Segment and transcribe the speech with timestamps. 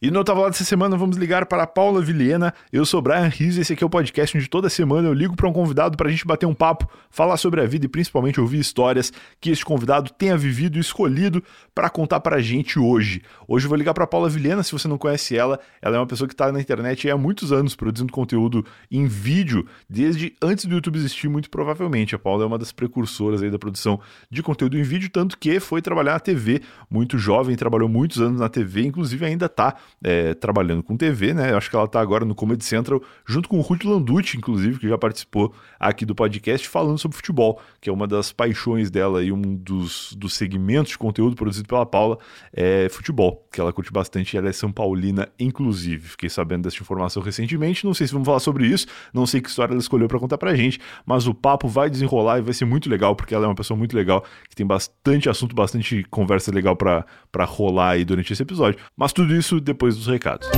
[0.00, 2.54] E no Tava Lá dessa semana vamos ligar para a Paula Vilhena.
[2.72, 5.48] Eu sou Brian Riz, esse aqui é o podcast onde toda semana eu ligo para
[5.48, 8.60] um convidado para a gente bater um papo, falar sobre a vida e principalmente ouvir
[8.60, 11.42] histórias que esse convidado tenha vivido e escolhido
[11.74, 13.22] para contar para a gente hoje.
[13.48, 15.98] Hoje eu vou ligar para a Paula Vilhena, se você não conhece ela, ela é
[15.98, 20.66] uma pessoa que está na internet há muitos anos produzindo conteúdo em vídeo, desde antes
[20.66, 22.14] do YouTube existir, muito provavelmente.
[22.14, 23.98] A Paula é uma das precursoras aí da produção
[24.30, 28.38] de conteúdo em vídeo, tanto que foi trabalhar na TV muito jovem, trabalhou muitos anos
[28.38, 31.52] na TV, inclusive ainda está é, trabalhando com TV, né?
[31.52, 34.78] Eu acho que ela está agora no Comedy Central, junto com o Ruth Landucci, inclusive,
[34.78, 39.22] que já participou aqui do podcast, falando sobre futebol, que é uma das paixões dela
[39.22, 42.18] e um dos, dos segmentos de conteúdo produzido pela Paula
[42.52, 46.08] é futebol, que ela curte bastante e ela é São Paulina, inclusive.
[46.10, 49.48] Fiquei sabendo dessa informação recentemente, não sei se vamos falar sobre isso, não sei que
[49.48, 52.64] história ela escolheu para contar pra gente, mas o papo vai desenrolar e vai ser
[52.64, 56.52] muito legal, porque ela é uma pessoa muito legal, que tem bastante assunto, bastante conversa
[56.52, 58.78] legal para rolar aí durante esse episódio.
[58.96, 60.48] Mas tudo isso depois depois dos recados.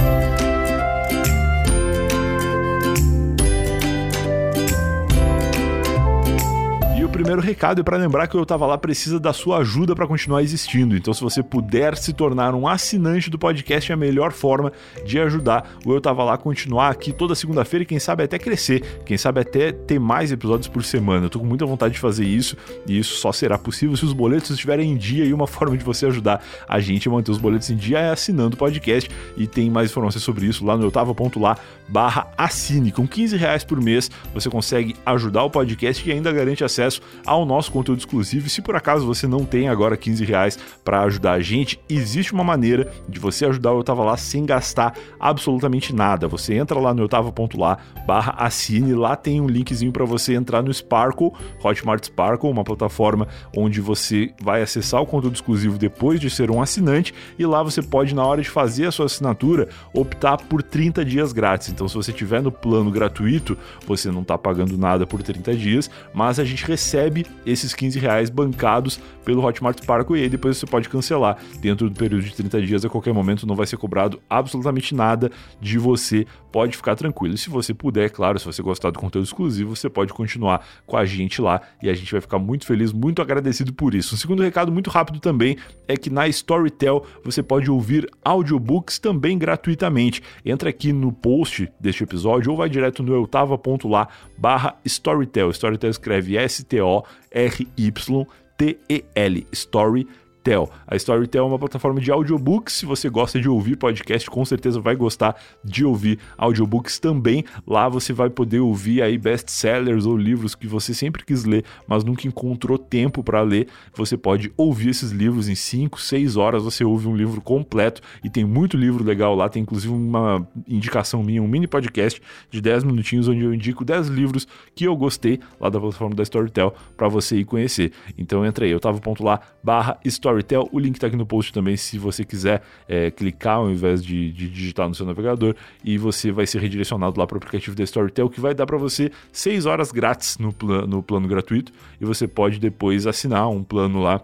[7.21, 10.07] Primeiro recado é para lembrar que o Eu Tava Lá precisa da sua ajuda para
[10.07, 10.97] continuar existindo.
[10.97, 14.73] Então, se você puder se tornar um assinante do podcast, é a melhor forma
[15.05, 18.39] de ajudar o Eu Tava Lá a continuar aqui toda segunda-feira e quem sabe até
[18.39, 21.27] crescer, quem sabe até ter mais episódios por semana.
[21.27, 24.15] Eu tô com muita vontade de fazer isso e isso só será possível se os
[24.15, 27.39] boletos estiverem em dia e uma forma de você ajudar a gente a manter os
[27.39, 30.85] boletos em dia é assinando o podcast e tem mais informações sobre isso lá no
[30.85, 32.91] eutava.lá barra assine.
[32.91, 37.44] Com 15 reais por mês você consegue ajudar o podcast e ainda garante acesso ao
[37.44, 38.47] nosso conteúdo exclusivo.
[38.47, 42.33] E se por acaso você não tem agora 15 reais para ajudar a gente, existe
[42.33, 46.28] uma maneira de você ajudar o Eu Tava Lá sem gastar absolutamente nada.
[46.28, 50.72] Você entra lá no eutava.lá barra assine, lá tem um linkzinho para você entrar no
[50.72, 56.50] Sparkle, Hotmart Sparkle, uma plataforma onde você vai acessar o conteúdo exclusivo depois de ser
[56.50, 60.62] um assinante e lá você pode, na hora de fazer a sua assinatura, optar por
[60.62, 61.69] 30 dias grátis.
[61.69, 65.91] Então, se você tiver no plano gratuito, você não está pagando nada por 30 dias,
[66.12, 70.57] mas a gente recebe recebe esses 15 reais bancados pelo Hotmart Sparkle e aí depois
[70.57, 72.85] você pode cancelar dentro do período de 30 dias.
[72.85, 75.30] A qualquer momento não vai ser cobrado absolutamente nada
[75.61, 76.27] de você.
[76.52, 77.35] Pode ficar tranquilo.
[77.35, 80.97] E se você puder, claro, se você gostar do conteúdo exclusivo, você pode continuar com
[80.97, 84.14] a gente lá e a gente vai ficar muito feliz, muito agradecido por isso.
[84.14, 89.39] Um segundo recado muito rápido também é que na Storytel você pode ouvir audiobooks também
[89.39, 90.23] gratuitamente.
[90.45, 95.51] Entra aqui no post deste episódio ou vai direto no eutava.lá barra Storytel.
[95.51, 96.89] Storytel escreve S-T-O
[97.33, 100.06] S-T-O-R-Y-T-E-L, Story
[100.40, 100.70] Storytel.
[100.86, 102.74] A Storytel é uma plataforma de audiobooks.
[102.74, 107.45] Se você gosta de ouvir podcast, com certeza vai gostar de ouvir audiobooks também.
[107.67, 112.02] Lá você vai poder ouvir aí best-sellers ou livros que você sempre quis ler, mas
[112.02, 113.68] nunca encontrou tempo para ler.
[113.95, 116.64] Você pode ouvir esses livros em 5, 6 horas.
[116.64, 119.48] Você ouve um livro completo e tem muito livro legal lá.
[119.48, 124.08] Tem inclusive uma indicação minha, um mini podcast de 10 minutinhos onde eu indico 10
[124.08, 127.92] livros que eu gostei lá da plataforma da Storytel para você ir conhecer.
[128.17, 128.73] Então entra aí,
[129.20, 130.69] lá barra Storytel Storytel.
[130.73, 134.32] O link está aqui no post também, se você quiser é, clicar ao invés de,
[134.32, 135.55] de, digitar no seu navegador.
[135.85, 138.79] E você vai ser redirecionado lá para o aplicativo da Storytel, que vai dar para
[138.79, 141.73] você 6 horas grátis no, plan, no plano gratuito.
[142.00, 144.20] E você pode depois assinar um plano lá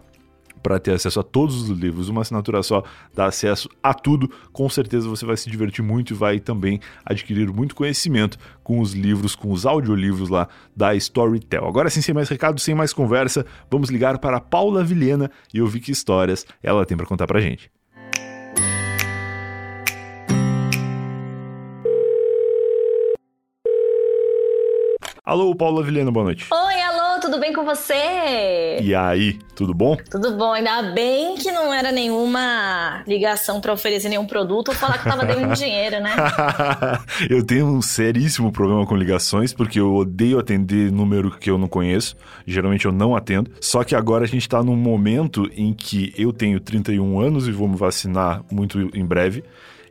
[0.67, 2.09] para ter acesso a todos os livros.
[2.09, 2.83] Uma assinatura só
[3.15, 4.29] dá acesso a tudo.
[4.51, 8.91] Com certeza você vai se divertir muito e vai também adquirir muito conhecimento com os
[8.91, 11.65] livros, com os audiolivros lá da Storytel.
[11.65, 15.79] Agora sim, sem mais recados, sem mais conversa, vamos ligar para Paula Vilhena e ouvir
[15.79, 17.71] que histórias ela tem para contar para gente.
[25.27, 26.45] Alô, Paula Vilhena, boa noite.
[26.49, 28.79] Oi, alô, tudo bem com você?
[28.81, 29.97] E aí, tudo bom?
[30.09, 34.97] Tudo bom, ainda bem que não era nenhuma ligação para oferecer nenhum produto ou falar
[34.97, 36.15] que eu tava devendo dinheiro, né?
[37.29, 41.67] eu tenho um seríssimo problema com ligações, porque eu odeio atender número que eu não
[41.67, 42.15] conheço.
[42.45, 43.51] Geralmente eu não atendo.
[43.59, 47.51] Só que agora a gente tá num momento em que eu tenho 31 anos e
[47.51, 49.43] vou me vacinar muito em breve.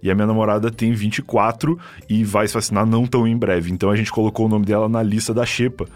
[0.03, 1.78] E a minha namorada tem 24
[2.09, 3.72] e vai se vacinar não tão em breve.
[3.72, 5.87] Então a gente colocou o nome dela na lista da Xepa.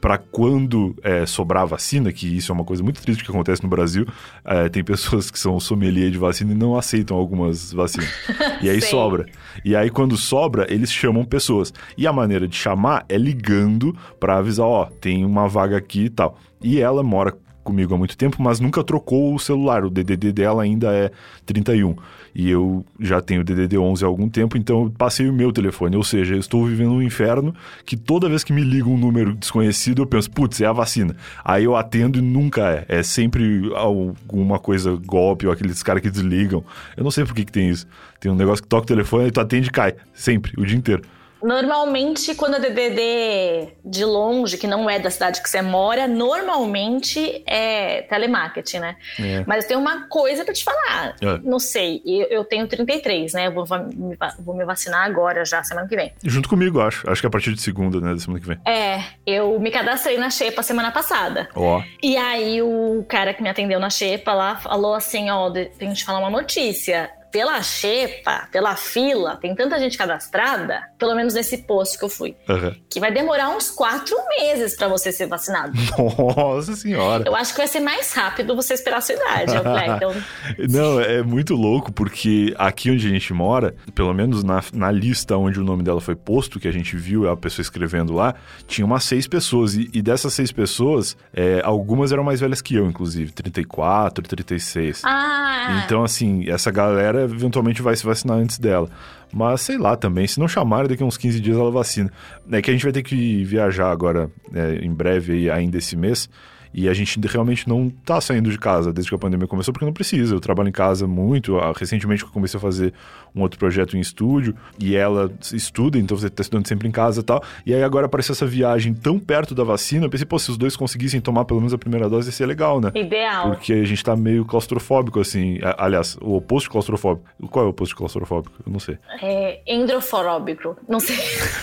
[0.00, 3.68] para quando é, sobrar vacina, que isso é uma coisa muito triste que acontece no
[3.68, 4.06] Brasil.
[4.44, 8.08] É, tem pessoas que são sommelier de vacina e não aceitam algumas vacinas.
[8.62, 9.26] E aí sobra.
[9.64, 11.72] E aí quando sobra, eles chamam pessoas.
[11.96, 16.10] E a maneira de chamar é ligando para avisar: ó, tem uma vaga aqui e
[16.10, 16.38] tal.
[16.62, 17.36] E ela mora
[17.66, 19.84] comigo há muito tempo, mas nunca trocou o celular.
[19.84, 21.10] O DDD dela ainda é
[21.44, 21.96] 31.
[22.38, 25.96] E eu já tenho DDD 11 há algum tempo, então eu passei o meu telefone.
[25.96, 27.54] Ou seja, eu estou vivendo um inferno
[27.86, 31.16] que toda vez que me liga um número desconhecido, eu penso, putz, é a vacina.
[31.42, 32.84] Aí eu atendo e nunca é.
[32.88, 36.62] É sempre alguma coisa golpe ou aqueles caras que desligam.
[36.94, 37.86] Eu não sei por que, que tem isso.
[38.20, 39.94] Tem um negócio que toca o telefone e tu atende e cai.
[40.12, 41.04] Sempre, o dia inteiro.
[41.46, 47.44] Normalmente, quando é DDD de longe, que não é da cidade que você mora, normalmente
[47.46, 48.96] é telemarketing, né?
[49.20, 49.44] É.
[49.46, 51.14] Mas tem uma coisa pra te falar.
[51.22, 51.38] É.
[51.44, 53.46] Não sei, eu, eu, tenho 33, né?
[53.46, 56.12] Eu vou, vou, me vacinar agora já, semana que vem.
[56.24, 57.08] Junto comigo, acho.
[57.08, 58.12] Acho que é a partir de segunda, né?
[58.12, 58.58] Da semana que vem.
[58.64, 61.48] É, eu me cadastrei na Xepa semana passada.
[61.54, 61.78] Ó.
[61.78, 61.84] Oh.
[62.02, 65.90] E aí o cara que me atendeu na Xepa lá falou assim: ó, oh, tem
[65.90, 71.34] que te falar uma notícia pela xepa, pela fila, tem tanta gente cadastrada, pelo menos
[71.34, 72.74] nesse posto que eu fui, uhum.
[72.90, 75.72] que vai demorar uns quatro meses para você ser vacinado.
[76.36, 77.24] Nossa senhora!
[77.26, 79.52] Eu acho que vai ser mais rápido você esperar a sua idade.
[79.96, 80.14] então...
[80.70, 85.36] Não, é muito louco, porque aqui onde a gente mora, pelo menos na, na lista
[85.36, 88.34] onde o nome dela foi posto, que a gente viu a pessoa escrevendo lá,
[88.66, 89.74] tinha umas seis pessoas.
[89.74, 95.02] E, e dessas seis pessoas, é, algumas eram mais velhas que eu, inclusive, 34, 36.
[95.04, 95.82] Ah!
[95.84, 98.88] Então, assim, essa galera eventualmente vai se vacinar antes dela.
[99.32, 102.12] Mas sei lá também, se não chamarem, daqui a uns 15 dias ela vacina.
[102.50, 106.28] É que a gente vai ter que viajar agora, é, em breve, ainda esse mês.
[106.76, 109.86] E a gente realmente não tá saindo de casa desde que a pandemia começou, porque
[109.86, 110.34] não precisa.
[110.34, 111.56] Eu trabalho em casa muito.
[111.56, 112.92] Ah, recentemente eu comecei a fazer
[113.34, 117.20] um outro projeto em estúdio e ela estuda, então você tá estudando sempre em casa
[117.20, 117.42] e tal.
[117.64, 120.04] E aí agora apareceu essa viagem tão perto da vacina.
[120.04, 122.44] Eu pensei, pô, se os dois conseguissem tomar pelo menos a primeira dose, ia ser
[122.44, 122.92] legal, né?
[122.94, 123.52] Ideal.
[123.52, 125.58] Porque a gente tá meio claustrofóbico, assim.
[125.78, 127.26] Aliás, o oposto de claustrofóbico.
[127.48, 128.54] Qual é o oposto de claustrofóbico?
[128.66, 128.98] Eu não sei.
[129.22, 130.76] É endroforóbico.
[130.86, 131.16] Não sei.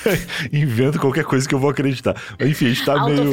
[0.52, 2.16] Invento qualquer coisa que eu vou acreditar.
[2.40, 3.32] Enfim, a gente tá meio.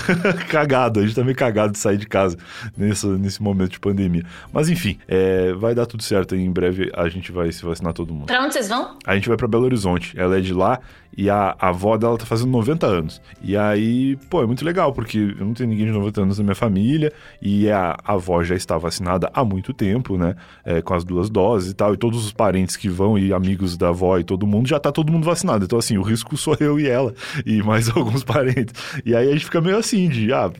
[0.48, 1.09] cagado.
[1.10, 2.36] Gente tá meio cagado de sair de casa
[2.76, 4.24] nesse, nesse momento de pandemia.
[4.52, 6.34] Mas enfim, é, vai dar tudo certo.
[6.34, 8.26] Em breve a gente vai se vacinar todo mundo.
[8.26, 8.96] Pra onde vocês vão?
[9.04, 10.18] A gente vai pra Belo Horizonte.
[10.18, 10.80] Ela é de lá
[11.16, 13.20] e a, a avó dela tá fazendo 90 anos.
[13.42, 16.44] E aí, pô, é muito legal, porque eu não tenho ninguém de 90 anos na
[16.44, 17.12] minha família
[17.42, 20.34] e a, a avó já está vacinada há muito tempo, né?
[20.64, 21.94] É, com as duas doses e tal.
[21.94, 24.92] E todos os parentes que vão e amigos da avó e todo mundo, já tá
[24.92, 25.64] todo mundo vacinado.
[25.64, 27.12] Então, assim, o risco sou eu e ela
[27.44, 28.74] e mais alguns parentes.
[29.04, 30.50] E aí a gente fica meio assim de, ah,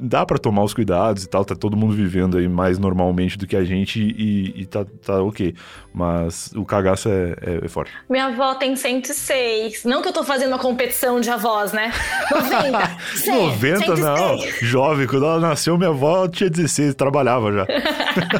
[0.00, 3.46] dá para tomar os cuidados e tal, tá todo mundo vivendo aí mais normalmente do
[3.46, 5.54] que a gente e, e tá, tá ok.
[5.94, 7.92] Mas o cagaço é, é, é, forte.
[8.08, 9.84] Minha avó tem 106.
[9.84, 11.92] Não que eu tô fazendo uma competição de avós, né?
[12.30, 12.98] 90.
[13.16, 14.00] 100, 90 106.
[14.00, 14.38] não.
[14.62, 17.66] Jovem, quando ela nasceu, minha avó tinha 16, trabalhava já.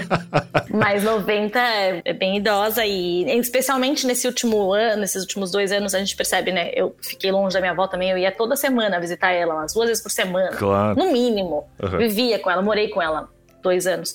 [0.73, 5.95] Mas 90 é, é bem idosa e especialmente nesse último ano, nesses últimos dois anos,
[5.95, 6.71] a gente percebe, né?
[6.75, 9.89] Eu fiquei longe da minha avó também, eu ia toda semana visitar ela, umas duas
[9.89, 10.57] vezes por semana.
[10.57, 10.99] Claro.
[10.99, 11.69] No mínimo.
[11.83, 11.99] Uhum.
[11.99, 13.29] Vivia com ela, morei com ela
[13.63, 14.15] dois anos.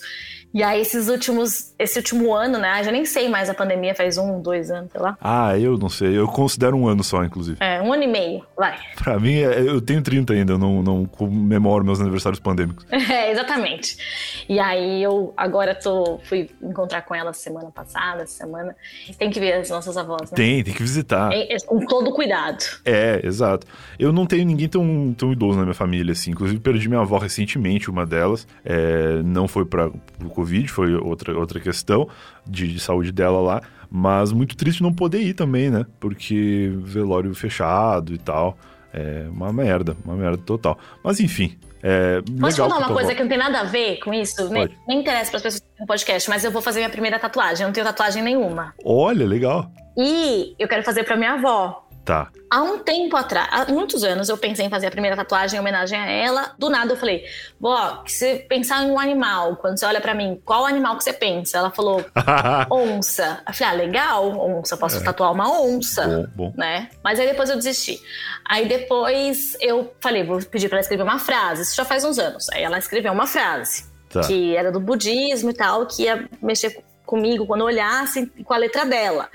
[0.57, 2.83] E aí, esses últimos, esse último ano, né?
[2.83, 5.15] Já nem sei mais, a pandemia faz um, dois anos, sei lá.
[5.21, 6.17] Ah, eu não sei.
[6.17, 7.57] Eu considero um ano só, inclusive.
[7.59, 8.75] É, um ano e meio, vai.
[8.97, 12.87] Pra mim, é, eu tenho 30 ainda, eu não, não comemoro meus aniversários pandêmicos.
[13.07, 14.45] É, exatamente.
[14.49, 18.75] E aí, eu agora tô, fui encontrar com ela semana passada, semana.
[19.17, 20.35] Tem que ver as nossas avós, né?
[20.35, 21.31] Tem, tem que visitar.
[21.31, 22.63] É, é, com todo cuidado.
[22.83, 23.67] É, exato.
[23.99, 26.31] Eu não tenho ninguém tão, tão idoso na minha família, assim.
[26.31, 28.47] Inclusive, perdi minha avó recentemente, uma delas.
[28.65, 32.07] É, não foi para o Covid, foi outra, outra questão
[32.45, 33.61] de, de, saúde dela lá.
[33.91, 35.85] Mas muito triste não poder ir também, né?
[35.99, 38.57] Porque velório fechado e tal.
[38.93, 40.79] É uma merda, uma merda total.
[41.03, 41.57] Mas enfim.
[41.83, 44.49] É Posso falar uma coisa que não tem nada a ver com isso?
[44.49, 47.63] Nem, nem interessa para as pessoas no podcast, mas eu vou fazer minha primeira tatuagem.
[47.63, 48.73] Eu não tenho tatuagem nenhuma.
[48.83, 49.71] Olha, legal.
[49.95, 51.86] E eu quero fazer para minha avó.
[52.07, 52.31] Tá.
[52.49, 55.59] Há um tempo atrás, há muitos anos, eu pensei em fazer a primeira tatuagem em
[55.59, 56.55] homenagem a ela.
[56.57, 57.25] Do nada eu falei,
[57.59, 61.11] vó, se pensar em um animal, quando você olha para mim, qual animal que você
[61.11, 61.57] pensa?
[61.57, 62.05] Ela falou,
[62.71, 63.41] onça.
[63.45, 65.03] Eu falei, ah, legal, onça, posso é.
[65.03, 66.07] tatuar uma onça.
[66.07, 66.53] Bom, bom.
[66.55, 66.87] Né?
[67.03, 68.01] Mas aí depois eu desisti.
[68.45, 71.63] Aí depois eu falei, vou pedir para ela escrever uma frase.
[71.63, 72.47] Isso já faz uns anos.
[72.53, 74.21] Aí ela escreveu uma frase, tá.
[74.21, 78.57] que era do budismo e tal, que ia mexer comigo quando eu olhasse com a
[78.57, 79.29] letra dela.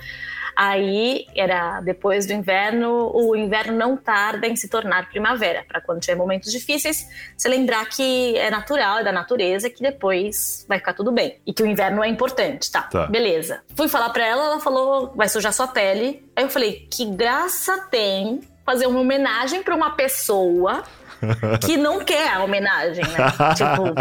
[0.64, 5.98] Aí era depois do inverno, o inverno não tarda em se tornar primavera, para quando
[5.98, 7.04] tiver momentos difíceis,
[7.36, 11.40] você lembrar que é natural, é da natureza, que depois vai ficar tudo bem.
[11.44, 12.82] E que o inverno é importante, tá?
[12.82, 13.06] tá.
[13.06, 13.64] Beleza.
[13.74, 16.24] Fui falar pra ela, ela falou, vai sujar sua pele.
[16.36, 20.84] Aí eu falei, que graça tem fazer uma homenagem para uma pessoa
[21.64, 23.18] que não quer a homenagem, né?
[23.56, 23.94] tipo.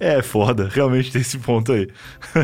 [0.00, 1.88] É, foda, realmente tem esse ponto aí.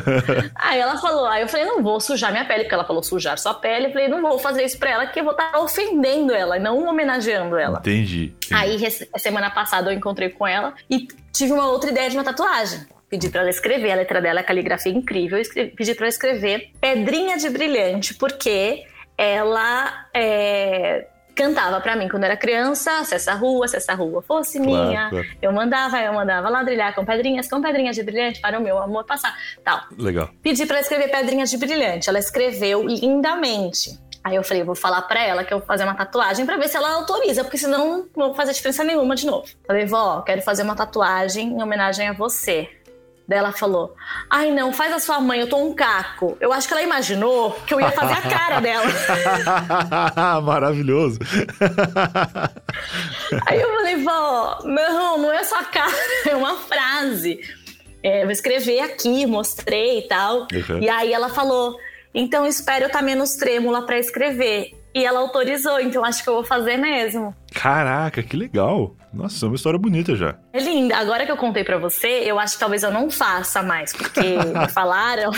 [0.54, 3.38] aí ela falou, aí eu falei, não vou sujar minha pele, porque ela falou sujar
[3.38, 3.86] sua pele.
[3.86, 6.58] Eu falei, não vou fazer isso pra ela, que eu vou estar tá ofendendo ela
[6.58, 7.78] não homenageando ela.
[7.78, 8.54] Entendi, entendi.
[8.54, 12.80] Aí, semana passada, eu encontrei com ela e tive uma outra ideia de uma tatuagem.
[13.08, 15.38] Pedi para ela escrever, a letra dela, a caligrafia é incrível.
[15.38, 18.84] Escrevi, pedi para ela escrever Pedrinha de Brilhante, porque
[19.18, 21.08] ela é,
[21.40, 25.08] cantava para mim quando era criança, se essa rua, se essa rua fosse claro, minha,
[25.08, 25.26] claro.
[25.40, 29.04] eu mandava, eu mandava ladrilhar com pedrinhas, com pedrinhas de brilhante para o meu amor
[29.04, 29.80] passar, tal.
[29.96, 30.28] Legal.
[30.42, 33.98] Pedi para escrever pedrinhas de brilhante, ela escreveu lindamente.
[34.22, 36.68] Aí eu falei, vou falar para ela que eu vou fazer uma tatuagem para ver
[36.68, 39.46] se ela autoriza, porque senão não vou fazer diferença nenhuma de novo.
[39.66, 42.68] Falei, vó, quero fazer uma tatuagem em homenagem a você.
[43.30, 43.94] Daí ela falou:
[44.28, 46.36] Ai, não, faz a sua mãe, eu tô um caco.
[46.40, 48.86] Eu acho que ela imaginou que eu ia fazer a cara dela.
[50.42, 51.20] Maravilhoso.
[53.46, 55.92] Aí eu falei: Vó, não, não é sua cara,
[56.28, 57.38] é uma frase.
[58.02, 60.48] É, vou escrever aqui, mostrei e tal.
[60.52, 60.80] Uhum.
[60.80, 61.76] E aí ela falou:
[62.12, 64.76] Então espero eu estar tá menos trêmula para escrever.
[64.92, 67.32] E ela autorizou, então acho que eu vou fazer mesmo.
[67.54, 68.96] Caraca, que legal.
[69.12, 70.36] Nossa, é uma história bonita já.
[70.52, 70.96] É linda.
[70.96, 74.20] Agora que eu contei para você, eu acho que talvez eu não faça mais, porque
[74.20, 75.30] me falaram.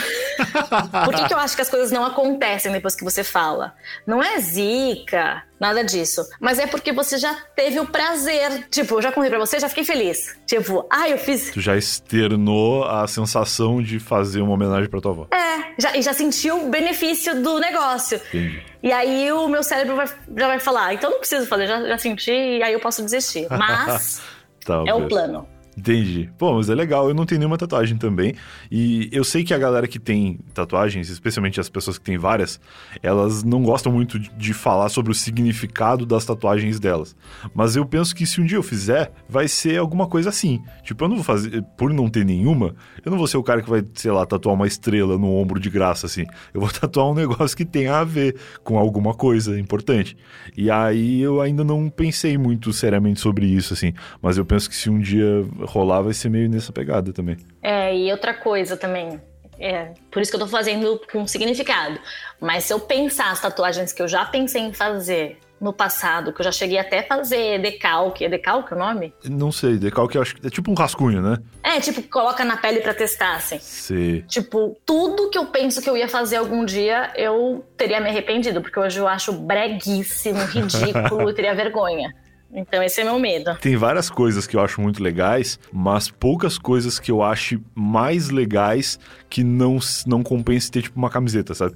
[1.05, 3.75] Por que, que eu acho que as coisas não acontecem depois que você fala?
[4.07, 6.27] Não é zica, nada disso.
[6.39, 8.67] Mas é porque você já teve o prazer.
[8.71, 10.35] Tipo, eu já contei pra você, já fiquei feliz.
[10.47, 11.51] Tipo, ah, eu fiz.
[11.51, 15.27] Tu já externou a sensação de fazer uma homenagem pra tua avó.
[15.31, 18.19] É, já, e já sentiu o benefício do negócio.
[18.29, 18.63] Entendi.
[18.81, 21.87] E aí o meu cérebro vai, já vai falar, ah, então não preciso fazer, já,
[21.87, 23.47] já senti, e aí eu posso desistir.
[23.57, 24.21] Mas
[24.65, 25.47] tá, é o plano.
[25.77, 26.29] Entendi.
[26.37, 27.07] Pô, mas é legal.
[27.07, 28.35] Eu não tenho nenhuma tatuagem também.
[28.71, 32.59] E eu sei que a galera que tem tatuagens, especialmente as pessoas que têm várias,
[33.01, 37.15] elas não gostam muito de falar sobre o significado das tatuagens delas.
[37.53, 40.61] Mas eu penso que se um dia eu fizer, vai ser alguma coisa assim.
[40.83, 41.63] Tipo, eu não vou fazer.
[41.77, 44.55] Por não ter nenhuma, eu não vou ser o cara que vai, sei lá, tatuar
[44.55, 46.25] uma estrela no ombro de graça, assim.
[46.53, 50.15] Eu vou tatuar um negócio que tenha a ver com alguma coisa importante.
[50.55, 53.93] E aí eu ainda não pensei muito seriamente sobre isso, assim.
[54.21, 57.37] Mas eu penso que se um dia rolar vai ser meio nessa pegada também.
[57.61, 59.19] É, e outra coisa também.
[59.59, 61.99] É, por isso que eu tô fazendo com significado.
[62.39, 66.41] Mas se eu pensar as tatuagens que eu já pensei em fazer no passado, que
[66.41, 68.25] eu já cheguei até a fazer decalque.
[68.25, 69.13] É decalque o nome?
[69.23, 71.37] Não sei, decalque eu acho que é tipo um rascunho, né?
[71.63, 73.57] É, tipo, coloca na pele para testar, assim.
[73.59, 74.21] Sim.
[74.27, 78.61] Tipo, tudo que eu penso que eu ia fazer algum dia, eu teria me arrependido,
[78.61, 82.13] porque hoje eu acho breguíssimo, ridículo e teria vergonha.
[82.53, 83.55] Então esse é meu medo.
[83.59, 88.29] Tem várias coisas que eu acho muito legais, mas poucas coisas que eu acho mais
[88.29, 91.75] legais que não, não compense ter tipo uma camiseta, sabe?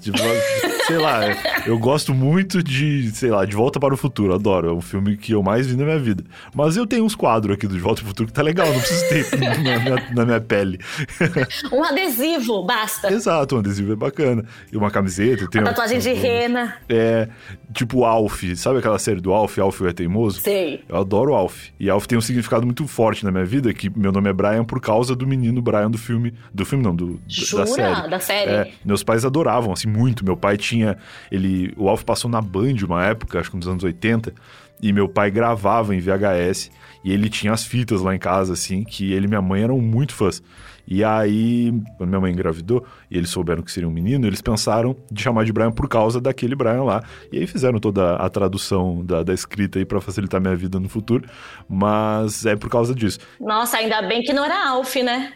[0.00, 0.18] Tipo,
[0.90, 1.20] sei lá,
[1.66, 4.68] eu gosto muito de, sei lá, De Volta para o Futuro, adoro.
[4.68, 6.24] É o filme que eu mais vi na minha vida.
[6.54, 8.66] Mas eu tenho uns quadros aqui do De Volta para o Futuro que tá legal,
[8.66, 10.78] não preciso ter na minha, na minha pele.
[11.72, 13.12] Um adesivo, basta.
[13.12, 14.44] Exato, um adesivo é bacana.
[14.72, 15.48] E uma camiseta.
[15.48, 16.76] Tem uma tatuagem de rena.
[16.88, 17.28] É,
[17.72, 20.40] tipo Alf, sabe aquela série do Alf, Alf é teimoso?
[20.40, 20.82] Sei.
[20.88, 21.68] Eu adoro Alf.
[21.78, 24.64] E Alf tem um significado muito forte na minha vida, que meu nome é Brian
[24.64, 26.34] por causa do menino Brian do filme.
[26.52, 27.64] Do filme não, do, Jura?
[27.64, 28.10] da série.
[28.10, 28.50] Da série?
[28.50, 30.24] É, meus pais adoravam, assim, muito.
[30.24, 30.79] Meu pai tinha.
[31.30, 31.72] Ele.
[31.76, 34.32] O Alf passou na Band uma época, acho que nos anos 80.
[34.82, 36.70] E meu pai gravava em VHS.
[37.04, 39.78] E ele tinha as fitas lá em casa, assim, que ele e minha mãe eram
[39.78, 40.42] muito fãs.
[40.90, 44.96] E aí, quando minha mãe engravidou e eles souberam que seria um menino, eles pensaram
[45.08, 47.04] de chamar de Brian por causa daquele Brian lá.
[47.30, 50.88] E aí fizeram toda a tradução da, da escrita aí para facilitar minha vida no
[50.88, 51.28] futuro.
[51.68, 53.20] Mas é por causa disso.
[53.40, 55.32] Nossa, ainda bem que não era Alf, né?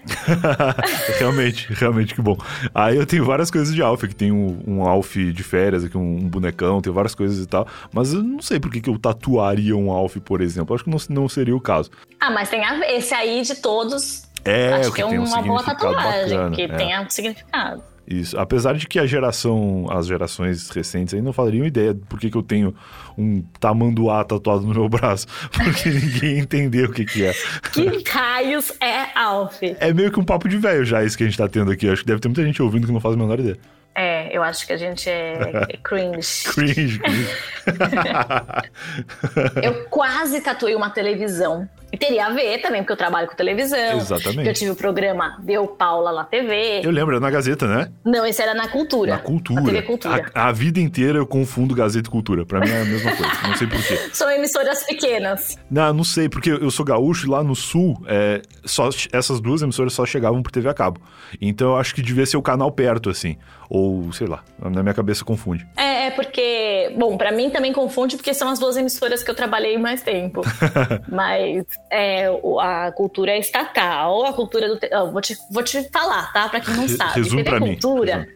[1.21, 2.37] realmente, realmente que bom.
[2.75, 5.97] Aí eu tenho várias coisas de Alf, que tem um, um Alf de férias, aqui
[5.97, 7.65] um, um, bonecão, tem várias coisas e tal.
[7.93, 10.75] Mas eu não sei por que, que eu tatuaria um Alf, por exemplo.
[10.75, 11.93] Acho que não, não seria o caso.
[12.19, 15.63] Ah, mas tem a, esse aí de todos é, Acho que, é uma um boa
[15.63, 16.69] tatuagem, bacana, que é.
[16.69, 17.83] tenha um significado.
[18.07, 18.39] Isso.
[18.39, 22.37] Apesar de que a geração, as gerações recentes aí não fariam ideia por que, que
[22.37, 22.75] eu tenho
[23.17, 25.27] um tamanduá tatuado no meu braço.
[25.51, 27.33] Porque ninguém entendeu o que, que é.
[27.73, 29.59] Que raios é Alf?
[29.63, 31.89] É meio que um papo de velho já isso que a gente tá tendo aqui.
[31.89, 33.59] Acho que deve ter muita gente ouvindo que não faz a menor ideia.
[33.97, 36.45] É, eu acho que a gente é, é cringe.
[36.53, 37.31] cringe, cringe.
[39.63, 41.69] eu quase tatuei uma televisão.
[41.95, 43.99] E teria a ver também, porque eu trabalho com televisão.
[43.99, 44.49] Exatamente.
[44.49, 46.81] Eu tive o programa Deu Paula na TV.
[46.83, 47.89] Eu lembro, era na Gazeta, né?
[48.05, 49.13] Não, esse era na Cultura.
[49.13, 49.61] Na Cultura.
[49.61, 50.33] Na TV Cultura.
[50.35, 52.45] A, a, vida inteira eu confundo Gazeta e Cultura.
[52.45, 53.33] Pra mim é a mesma coisa.
[53.47, 53.97] não sei porquê.
[54.13, 55.57] São emissoras pequenas.
[55.71, 59.63] Não, não sei, porque eu sou gaúcho e lá no Sul, é, só, essas duas
[59.63, 61.01] emissoras só chegavam por TV a cabo.
[61.41, 63.37] Então eu acho que devia ser o canal perto, assim.
[63.71, 65.65] Ou, sei lá, na minha cabeça confunde.
[65.77, 69.31] É, É, é porque, bom, para mim também confunde porque são as duas emissoras que
[69.31, 70.43] eu trabalhei mais tempo.
[71.09, 72.27] Mas é,
[72.61, 75.13] a cultura é estatal, a cultura do.
[75.13, 76.49] Vou, te, vou te falar, tá?
[76.49, 77.15] Pra quem não sabe.
[77.15, 78.19] TV pra Cultura.
[78.19, 78.27] Mim.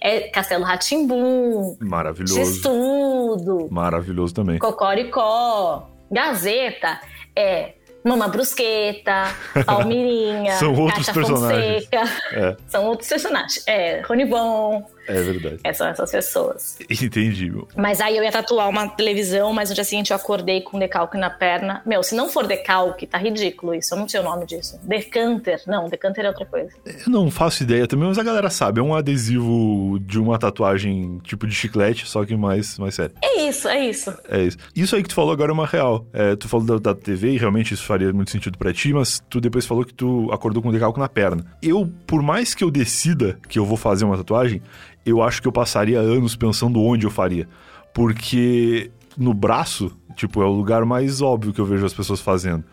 [0.00, 1.76] É Castelo Ratimbum.
[1.80, 2.40] Maravilhoso.
[2.40, 3.68] Estudo.
[3.70, 4.58] Maravilhoso também.
[4.58, 5.88] Cocoricó.
[6.10, 7.00] Gazeta.
[7.34, 7.74] É
[8.06, 9.24] Mama Brusqueta,
[9.66, 11.84] Palmirinha, São outros personagens.
[11.84, 12.02] Fonseca.
[12.32, 12.56] É.
[12.68, 13.66] São outros personagens.
[13.66, 14.84] É, Ronivon.
[15.06, 15.58] É verdade.
[15.64, 16.78] É, são essas pessoas.
[16.90, 17.52] Entendi.
[17.76, 21.16] Mas aí eu ia tatuar uma televisão, mas no dia seguinte eu acordei com decalque
[21.16, 21.82] na perna.
[21.86, 23.94] Meu, se não for decalque, tá ridículo isso.
[23.94, 24.78] Eu não sei o nome disso.
[24.82, 25.60] Decanter.
[25.66, 26.70] Não, decanter é outra coisa.
[26.84, 28.80] Eu não faço ideia também, mas a galera sabe.
[28.80, 33.14] É um adesivo de uma tatuagem tipo de chiclete, só que mais, mais sério.
[33.22, 34.14] É isso, é isso.
[34.28, 34.58] É isso.
[34.74, 36.06] Isso aí que tu falou agora é uma real.
[36.12, 39.22] É, tu falou da, da TV e realmente isso faria muito sentido para ti, mas
[39.28, 41.44] tu depois falou que tu acordou com decalque na perna.
[41.62, 44.62] Eu, por mais que eu decida que eu vou fazer uma tatuagem,
[45.06, 47.48] eu acho que eu passaria anos pensando onde eu faria.
[47.94, 52.64] Porque no braço, tipo, é o lugar mais óbvio que eu vejo as pessoas fazendo.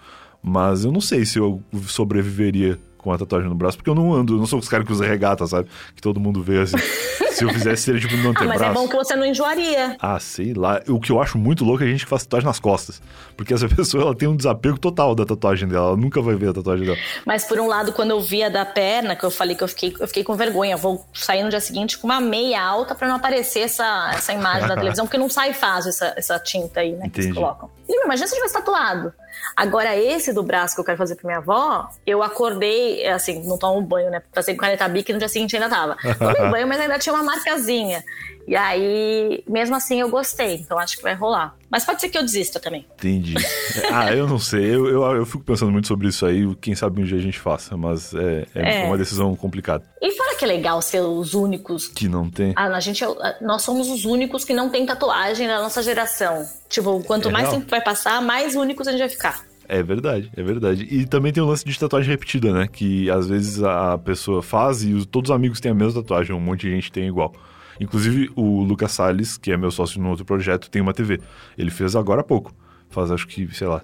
[0.41, 4.13] Mas eu não sei se eu sobreviveria com a tatuagem no braço, porque eu não
[4.13, 5.67] ando, eu não sou os caras que usam regata, sabe?
[5.95, 6.77] Que todo mundo vê assim.
[7.33, 8.63] Se eu fizesse, seria tipo no antebraço.
[8.63, 9.97] Ah, mas é bom que você não enjoaria.
[9.99, 10.79] Ah, sei lá.
[10.87, 13.01] O que eu acho muito louco é a gente que faz tatuagem nas costas.
[13.35, 15.87] Porque essa pessoa, ela tem um desapego total da tatuagem dela.
[15.87, 16.97] Ela nunca vai ver a tatuagem dela.
[17.25, 19.67] Mas por um lado, quando eu vi a da perna, que eu falei que eu
[19.67, 20.77] fiquei, eu fiquei com vergonha.
[20.77, 24.67] Vou sair no dia seguinte com uma meia alta para não aparecer essa, essa imagem
[24.67, 27.07] da televisão, porque não sai fácil essa, essa tinta aí, né?
[27.07, 27.13] Entendi.
[27.13, 27.69] Que eles colocam.
[27.87, 29.13] Imagina se eu tivesse tatuado.
[29.55, 33.57] Agora, esse do braço que eu quero fazer pra minha avó, eu acordei, assim, não
[33.57, 34.21] tomo banho, né?
[34.33, 35.97] Passei com caneta bique e no dia seguinte ainda tava.
[36.17, 38.03] Tomei banho, mas ainda tinha uma marcazinha.
[38.47, 40.55] E aí, mesmo assim, eu gostei.
[40.55, 41.55] Então acho que vai rolar.
[41.69, 42.85] Mas pode ser que eu desista também.
[42.95, 43.33] Entendi.
[43.91, 44.63] ah, eu não sei.
[44.63, 46.53] Eu, eu, eu, fico pensando muito sobre isso aí.
[46.55, 47.75] Quem sabe um dia a gente faça.
[47.77, 48.85] Mas é, é, é.
[48.85, 49.83] uma decisão complicada.
[50.01, 51.87] E fora que é legal ser os únicos.
[51.87, 52.53] Que não tem.
[52.55, 56.45] Ah, a gente, é nós somos os únicos que não tem tatuagem na nossa geração.
[56.69, 57.59] Tipo, quanto é mais real.
[57.59, 59.43] tempo vai passar, mais únicos a gente vai ficar.
[59.67, 60.87] É verdade, é verdade.
[60.89, 62.67] E também tem o lance de tatuagem repetida, né?
[62.71, 66.39] Que às vezes a pessoa faz e todos os amigos têm a mesma tatuagem, um
[66.39, 67.33] monte de gente tem igual.
[67.79, 71.19] Inclusive, o Lucas Salles, que é meu sócio no outro projeto, tem uma TV.
[71.57, 72.53] Ele fez agora há pouco.
[72.89, 73.83] Faz, acho que, sei lá,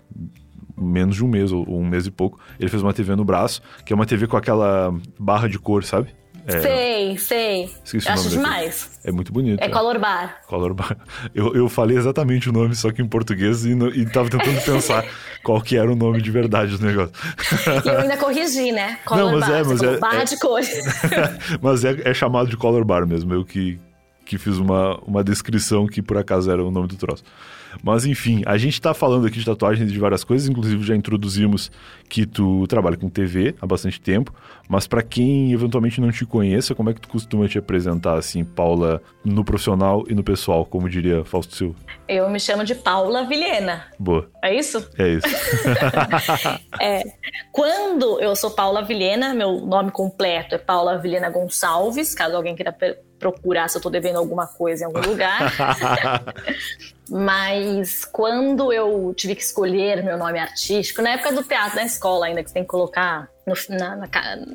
[0.78, 2.40] menos de um mês, ou um mês e pouco.
[2.60, 5.84] Ele fez uma TV no braço, que é uma TV com aquela barra de cor,
[5.84, 6.10] sabe?
[6.56, 8.02] É, sei, sei.
[8.08, 8.90] Acho demais.
[9.04, 9.62] É muito bonito.
[9.62, 10.42] É, é Color Bar.
[10.48, 10.98] Color Bar.
[11.34, 14.60] Eu, eu falei exatamente o nome, só que em português, e, no, e tava tentando
[14.62, 15.06] pensar
[15.44, 17.14] qual que era o nome de verdade do negócio.
[17.86, 19.00] E eu ainda corrigi, né?
[19.06, 19.56] Color Não, mas Bar.
[19.56, 20.86] É, mas é, barra é, de cores.
[21.62, 23.34] mas é, é chamado de Color Bar mesmo.
[23.34, 23.80] Eu que,
[24.26, 27.24] que fiz uma, uma descrição que por acaso era o nome do troço.
[27.84, 31.72] Mas enfim, a gente está falando aqui de tatuagens de várias coisas, inclusive já introduzimos
[32.08, 34.34] que tu trabalha com TV há bastante tempo,
[34.68, 38.44] mas para quem eventualmente não te conheça, como é que tu costuma te apresentar assim,
[38.44, 41.76] Paula, no profissional e no pessoal, como diria Fausto Silva?
[42.08, 43.86] Eu me chamo de Paula Vilhena.
[44.00, 44.30] Boa.
[44.44, 44.90] É isso?
[44.98, 45.28] É isso.
[46.82, 47.04] é,
[47.52, 52.72] quando eu sou Paula Vilhena, meu nome completo é Paula Vilhena Gonçalves, caso alguém queira
[53.20, 55.54] procurar se eu tô devendo alguma coisa em algum lugar.
[57.10, 62.28] Mas quando eu tive que escolher meu nome artístico, na época do teatro da escola
[62.28, 64.08] ainda, que você tem que colocar no, na, na,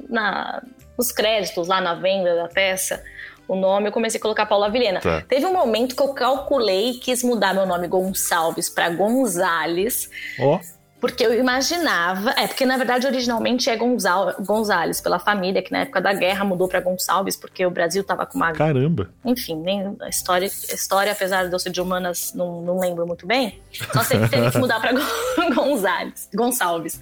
[0.08, 0.62] na,
[0.96, 3.02] nos créditos, lá na venda da peça,
[3.46, 5.00] o nome, eu comecei a colocar Paula Vilhena.
[5.00, 5.22] Tá.
[5.28, 10.08] Teve um momento que eu calculei, quis mudar meu nome Gonçalves para Gonzales.
[10.38, 10.58] Oh.
[11.04, 12.30] Porque eu imaginava.
[12.30, 16.46] É, porque na verdade originalmente é Gonzal, Gonzales, pela família, que na época da guerra
[16.46, 18.52] mudou para Gonçalves, porque o Brasil tava com uma.
[18.52, 19.10] Caramba!
[19.22, 23.06] Enfim, nem a história, a história apesar de eu ser de humanas, não, não lembro
[23.06, 23.60] muito bem.
[23.92, 24.92] Só sei que teve que mudar para
[25.54, 26.98] Gonzales, Gonçalves.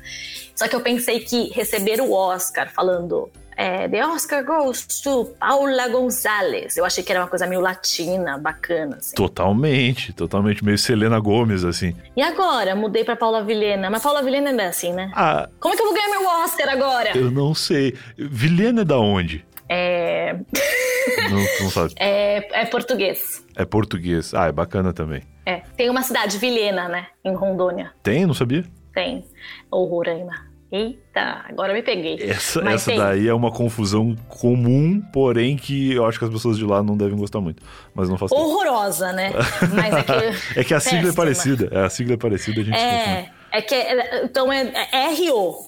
[0.57, 3.31] Só que eu pensei que receber o Oscar falando
[3.63, 6.77] é, The Oscar goes to Paula Gonzalez.
[6.77, 8.97] Eu achei que era uma coisa meio latina, bacana.
[8.97, 9.15] Assim.
[9.15, 10.65] Totalmente, totalmente.
[10.65, 11.95] Meio Selena Gomes, assim.
[12.17, 12.75] E agora?
[12.75, 13.89] Mudei pra Paula Vilhena.
[13.89, 15.13] Mas Paula Vilhena é assim, né?
[15.15, 15.49] Ah.
[15.61, 17.17] Como é que eu vou ganhar meu Oscar agora?
[17.17, 17.97] Eu não sei.
[18.19, 19.47] Vilhena é da onde?
[19.69, 20.35] É.
[21.31, 21.95] Não, não sabe.
[22.03, 23.47] É, é português.
[23.55, 24.35] É português.
[24.35, 25.23] Ah, é bacana também.
[25.47, 25.63] É.
[25.77, 27.07] Tem uma cidade, Vilhena, né?
[27.25, 27.93] Em Rondônia.
[28.03, 28.27] Tem?
[28.27, 28.65] Não sabia?
[28.93, 29.25] Tem.
[29.71, 30.51] Ou Roraima.
[30.73, 32.17] Eita, agora me peguei.
[32.19, 36.65] Essa, essa daí é uma confusão comum, porém que eu acho que as pessoas de
[36.65, 37.63] lá não devem gostar muito.
[37.95, 39.33] Mas não faço Horrorosa, né?
[39.75, 40.13] Mas é que.
[40.61, 41.69] é que a sigla é parecida.
[41.71, 43.75] É, a sigla é parecida, a gente É, é que.
[43.75, 45.59] É, então é, é RO.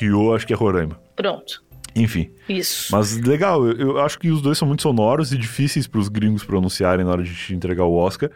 [0.00, 1.00] RO, acho que é Roraima.
[1.16, 1.64] Pronto.
[1.96, 2.30] Enfim.
[2.48, 2.94] Isso.
[2.94, 6.08] Mas legal, eu, eu acho que os dois são muito sonoros e difíceis para os
[6.08, 8.30] gringos pronunciarem na hora de te entregar o Oscar.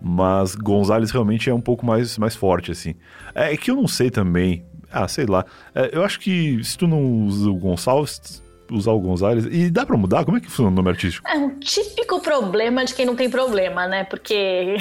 [0.00, 2.94] Mas Gonzalez realmente é um pouco mais, mais forte, assim.
[3.34, 5.44] É, é que eu não sei também ah, sei lá.
[5.74, 9.46] É, eu acho que se tu não usa o Gonçalves, usar o Gonzalez.
[9.50, 10.24] E dá pra mudar?
[10.24, 11.28] Como é que funciona o nome artístico?
[11.28, 14.04] É um típico problema de quem não tem problema, né?
[14.04, 14.76] Porque.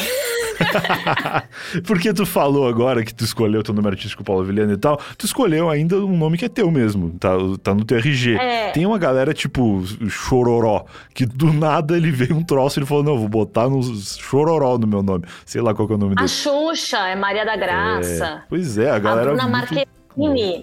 [1.86, 5.26] Porque tu falou agora que tu escolheu teu nome artístico Paulo Vilhena e tal, tu
[5.26, 8.36] escolheu ainda um nome que é teu mesmo, tá, tá no teu RG.
[8.36, 8.72] É.
[8.72, 13.04] Tem uma galera tipo Chororó, que do nada ele veio um troço e ele falou:
[13.04, 15.26] não, vou botar no Chororó no meu nome.
[15.46, 16.26] Sei lá qual é o nome dele.
[16.26, 18.26] A Xuxa, é Maria da Graça.
[18.26, 18.42] É.
[18.48, 19.32] Pois é, a galera.
[19.32, 19.52] A Bruna muito...
[19.52, 20.03] Marquezine,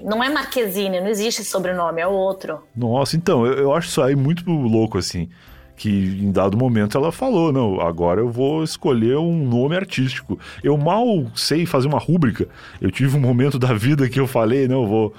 [0.04, 2.62] não é Marquezine, não existe sobrenome, é outro.
[2.74, 5.28] Nossa, então, eu, eu acho isso aí muito louco, assim
[5.80, 10.38] que em dado momento ela falou: não, agora eu vou escolher um nome artístico.
[10.62, 12.46] Eu mal sei fazer uma rúbrica.
[12.82, 15.14] Eu tive um momento da vida que eu falei: não, eu vou,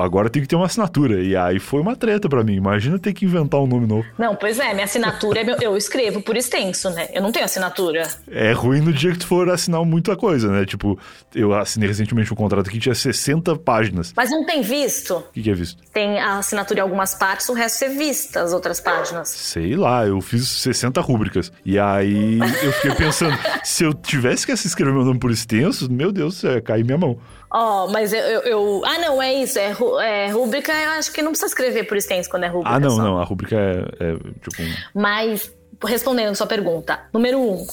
[0.00, 1.22] agora tem que ter uma assinatura.
[1.22, 2.54] E aí foi uma treta para mim.
[2.54, 4.06] Imagina ter que inventar um nome novo.
[4.18, 7.10] Não, pois é, minha assinatura é meu, eu escrevo por extenso, né?
[7.12, 8.08] Eu não tenho assinatura.
[8.30, 10.64] É ruim no dia que tu for assinar muita coisa, né?
[10.64, 10.98] Tipo,
[11.34, 14.14] eu assinei recentemente um contrato que tinha 60 páginas.
[14.16, 15.16] Mas não tem visto?
[15.16, 15.82] O que, que é visto?
[15.92, 19.28] Tem a assinatura em algumas partes, o resto é vista, as outras páginas.
[19.28, 21.52] Sei lá lá, eu fiz 60 rúbricas.
[21.64, 26.12] E aí eu fiquei pensando, se eu tivesse que escrever meu nome por extenso, meu
[26.12, 27.18] Deus, é cair minha mão.
[27.52, 29.58] Ó, oh, mas eu, eu, eu, Ah, não, é isso.
[29.58, 32.76] É, é, rúbrica, eu acho que não precisa escrever por extenso quando é rúbrica.
[32.76, 33.02] Ah, não, só.
[33.02, 33.18] não.
[33.18, 34.62] A rúbrica é, é tipo.
[34.62, 35.00] Um...
[35.00, 35.52] Mas,
[35.84, 37.66] respondendo sua pergunta, número um.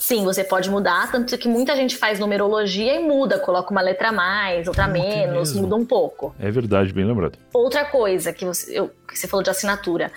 [0.00, 4.08] Sim, você pode mudar, tanto que muita gente faz numerologia e muda, coloca uma letra
[4.08, 6.34] a mais, outra a menos, muda um pouco.
[6.40, 7.38] É verdade, bem lembrado.
[7.52, 10.10] Outra coisa que você, eu, que você falou de assinatura.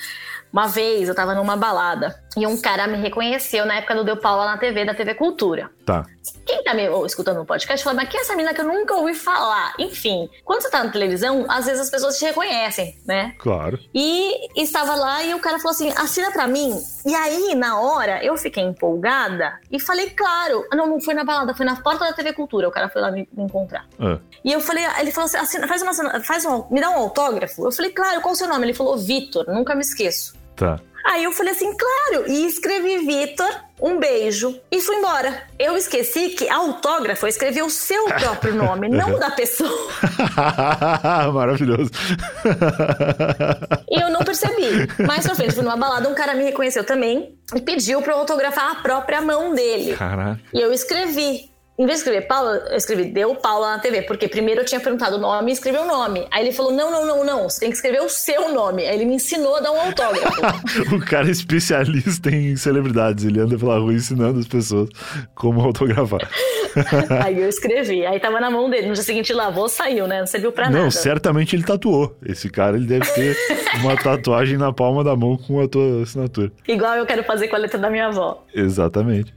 [0.53, 4.17] Uma vez eu tava numa balada e um cara me reconheceu na época do Deu
[4.17, 5.71] Paula na TV, da TV Cultura.
[5.83, 6.05] Tá.
[6.45, 8.93] Quem tá me escutando no podcast fala, mas quem é essa menina que eu nunca
[8.93, 9.73] ouvi falar?
[9.79, 13.33] Enfim, quando você tá na televisão, às vezes as pessoas te reconhecem, né?
[13.39, 13.79] Claro.
[13.95, 16.79] E estava lá e o cara falou assim: assina pra mim.
[17.03, 20.63] E aí, na hora, eu fiquei empolgada e falei, claro.
[20.71, 22.67] Não, não foi na balada, foi na porta da TV Cultura.
[22.67, 23.87] O cara foi lá me, me encontrar.
[23.99, 24.19] É.
[24.45, 27.65] E eu falei, ele falou assim: assina, faz uma, faz um, me dá um autógrafo.
[27.65, 28.67] Eu falei, claro, qual o seu nome?
[28.67, 30.42] Ele falou, Vitor, nunca me esqueço.
[31.05, 33.49] Aí eu falei assim, claro, e escrevi Vitor,
[33.81, 35.43] um beijo, e fui embora.
[35.59, 39.91] Eu esqueci que autógrafo eu escrevi o seu próprio nome, não da pessoa.
[41.33, 41.91] Maravilhoso.
[43.91, 44.87] e eu não percebi.
[45.05, 48.19] Mais pra frente, fui numa balada, um cara me reconheceu também e pediu pra eu
[48.19, 49.95] autografar a própria mão dele.
[49.97, 50.39] Caraca.
[50.53, 51.52] E eu escrevi.
[51.77, 54.79] Em vez de escrever Paula, eu escrevi Deu Paula na TV, porque primeiro eu tinha
[54.79, 56.27] perguntado o nome e escrevi o nome.
[56.29, 58.85] Aí ele falou: não, não, não, não, você tem que escrever o seu nome.
[58.85, 60.41] Aí ele me ensinou a dar um autógrafo.
[60.95, 64.87] o cara é especialista em celebridades, ele anda pela rua ensinando as pessoas
[65.33, 66.29] como autografar.
[67.23, 68.87] Aí eu escrevi, aí tava na mão dele.
[68.87, 70.19] No dia seguinte lavou, saiu, né?
[70.19, 70.83] Não serviu pra não, nada.
[70.85, 72.15] Não, certamente ele tatuou.
[72.25, 73.37] Esse cara, ele deve ter
[73.79, 76.51] uma tatuagem na palma da mão com a tua assinatura.
[76.67, 78.43] Igual eu quero fazer com a letra da minha avó.
[78.53, 79.33] Exatamente.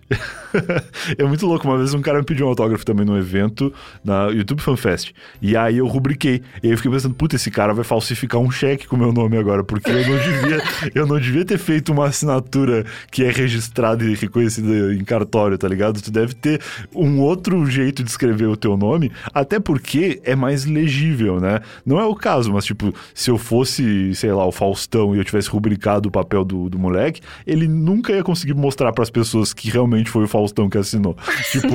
[1.18, 1.66] é muito louco.
[1.68, 3.72] Uma vez um cara me pediu um autógrafo também num evento
[4.04, 5.12] na YouTube Fan Fest.
[5.40, 6.42] E aí eu rubriquei.
[6.62, 9.12] E aí eu fiquei pensando, puta, esse cara vai falsificar um cheque com o meu
[9.12, 10.62] nome agora, porque eu não devia,
[10.94, 15.68] eu não devia ter feito uma assinatura que é registrada e reconhecida em cartório, tá
[15.68, 16.02] ligado?
[16.02, 16.60] Tu deve ter
[16.94, 21.60] um outro jeito de escrever o teu nome, até porque é mais legível, né?
[21.84, 25.24] Não é o caso, mas tipo, se eu fosse, sei lá, o Faustão e eu
[25.24, 29.52] tivesse rubricado o papel do, do moleque, ele nunca ia conseguir mostrar para as pessoas
[29.52, 31.16] que realmente foi o Faustão que assinou.
[31.52, 31.68] Tipo,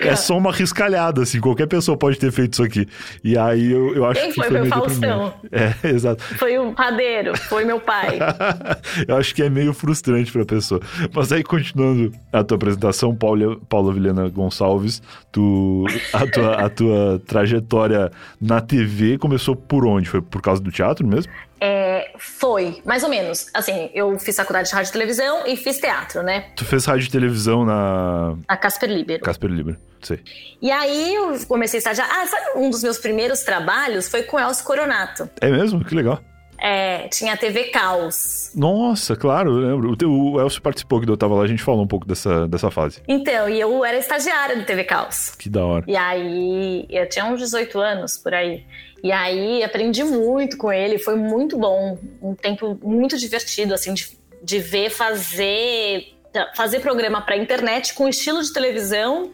[0.00, 2.86] é só uma riscalhada, assim, qualquer pessoa pode ter feito isso aqui.
[3.22, 4.36] E aí eu, eu acho Quem que.
[4.36, 5.34] foi, foi o Faustão?
[5.50, 6.22] É, exato.
[6.22, 8.18] Foi o padeiro, foi meu pai.
[9.06, 10.80] eu acho que é meio frustrante pra pessoa.
[11.12, 17.22] Mas aí, continuando a tua apresentação, Paula, Paula Vilhena Gonçalves, tu, a, tua, a tua
[17.26, 20.08] trajetória na TV começou por onde?
[20.08, 21.32] Foi por causa do teatro mesmo?
[21.66, 23.46] É, foi, mais ou menos.
[23.54, 26.50] Assim, eu fiz faculdade de rádio e televisão e fiz teatro, né?
[26.54, 28.36] Tu fez rádio e televisão na.
[28.46, 29.22] Na Casper Libero.
[29.22, 30.20] Casper Libero, sei.
[30.60, 32.06] E aí eu comecei a estagiar.
[32.12, 35.26] Ah, sabe um dos meus primeiros trabalhos foi com Elcio Coronato.
[35.40, 35.82] É mesmo?
[35.82, 36.20] Que legal.
[36.58, 38.50] É, tinha a TV Caos.
[38.54, 40.06] Nossa, claro, eu lembro.
[40.06, 42.70] O, o Elcio participou que eu tava lá, a gente falou um pouco dessa, dessa
[42.70, 43.00] fase.
[43.08, 45.30] Então, e eu era estagiária do TV Caos.
[45.30, 45.84] Que da hora.
[45.88, 48.66] E aí, eu tinha uns 18 anos por aí.
[49.04, 54.16] E aí aprendi muito com ele, foi muito bom, um tempo muito divertido, assim, de,
[54.42, 56.14] de ver fazer,
[56.56, 59.30] fazer programa para internet com estilo de televisão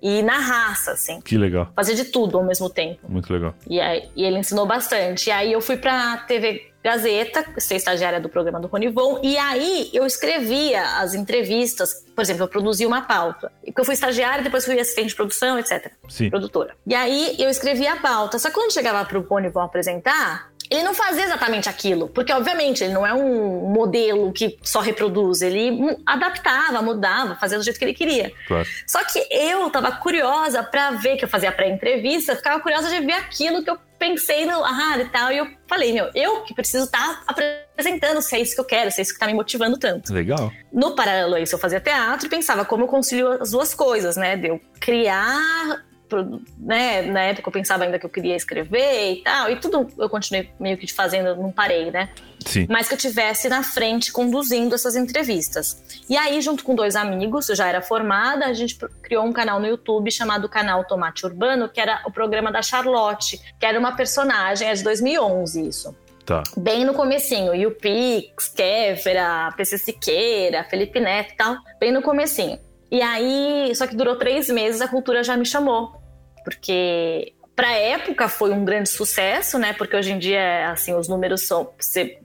[0.00, 1.20] e na raça, assim.
[1.20, 1.70] Que legal.
[1.76, 3.00] Fazer de tudo ao mesmo tempo.
[3.06, 3.54] Muito legal.
[3.68, 5.26] E, aí, e ele ensinou bastante.
[5.28, 9.90] E aí eu fui pra TV Gazeta, ser estagiária do programa do Ronivon, e aí
[9.92, 13.52] eu escrevia as entrevistas, por exemplo, eu produzia uma pauta.
[13.64, 15.92] Porque eu fui estagiária, depois fui assistente de produção, etc.
[16.08, 16.28] Sim.
[16.28, 16.76] Produtora.
[16.86, 18.38] E aí eu escrevia a pauta.
[18.38, 22.94] Só que quando chegava pro Ronivon apresentar, ele não fazia exatamente aquilo, porque obviamente ele
[22.94, 27.92] não é um modelo que só reproduz, ele adaptava, mudava, fazia do jeito que ele
[27.92, 28.32] queria.
[28.48, 28.66] Claro.
[28.86, 33.12] Só que eu tava curiosa para ver que eu fazia pré-entrevista, ficava curiosa de ver
[33.12, 36.86] aquilo que eu pensei no ah, e tal, e eu falei, meu, eu que preciso
[36.86, 39.34] estar tá apresentando se é isso que eu quero, se é isso que tá me
[39.34, 40.10] motivando tanto.
[40.12, 40.50] Legal.
[40.72, 44.16] No paralelo a isso, eu fazia teatro e pensava como eu concilio as duas coisas,
[44.16, 44.36] né?
[44.36, 45.84] De eu criar
[46.58, 50.08] né, na época eu pensava ainda que eu queria escrever e tal, e tudo eu
[50.08, 52.10] continuei meio que fazendo, não parei, né?
[52.46, 52.66] Sim.
[52.68, 55.82] Mas que eu tivesse na frente conduzindo essas entrevistas.
[56.08, 59.60] E aí, junto com dois amigos, eu já era formada, a gente criou um canal
[59.60, 63.94] no YouTube chamado Canal Tomate Urbano, que era o programa da Charlotte, que era uma
[63.94, 65.96] personagem, é de 2011 isso.
[66.24, 66.42] Tá.
[66.56, 72.02] Bem no comecinho, e o Pix, Kéfera, PC Siqueira, Felipe Neto e tal, bem no
[72.02, 72.58] comecinho.
[72.90, 76.01] E aí, só que durou três meses, a cultura já me chamou
[76.44, 79.72] porque para a época foi um grande sucesso, né?
[79.72, 81.70] Porque hoje em dia, assim, os números são.
[81.78, 82.18] Você,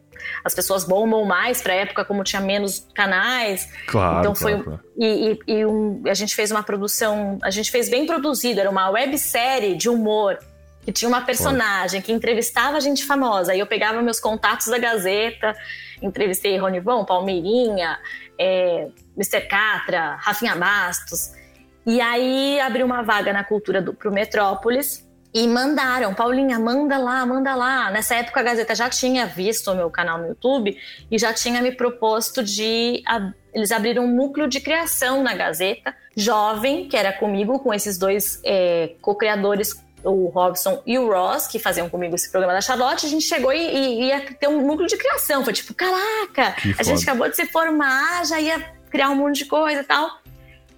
[0.44, 3.70] as pessoas bombam mais para a época, como tinha menos canais.
[3.88, 4.20] Claro.
[4.20, 4.62] Então foi.
[4.62, 7.38] Claro, E, e, e um, a gente fez uma produção.
[7.44, 10.38] A gente fez bem produzido, era uma websérie de humor.
[10.84, 13.52] Que tinha uma personagem que entrevistava gente famosa.
[13.52, 15.54] Aí eu pegava meus contatos da Gazeta,
[16.02, 18.00] entrevistei Ronivon, Palmeirinha,
[18.40, 19.42] é, Mr.
[19.50, 21.34] Catra, Rafinha Bastos.
[21.88, 27.26] E aí abriu uma vaga na cultura do, pro Metrópolis e mandaram, Paulinha, manda lá,
[27.26, 27.90] manda lá.
[27.90, 30.78] Nessa época a Gazeta já tinha visto o meu canal no YouTube
[31.10, 33.02] e já tinha me proposto de.
[33.54, 38.42] Eles abriram um núcleo de criação na Gazeta, jovem, que era comigo, com esses dois
[38.44, 43.10] é, co-criadores o Robson e o Ross, que faziam comigo esse programa da Charlotte, a
[43.10, 45.44] gente chegou e, e ia ter um núcleo de criação.
[45.44, 49.46] Foi tipo, caraca, a gente acabou de se formar, já ia criar um monte de
[49.46, 50.10] coisa e tal.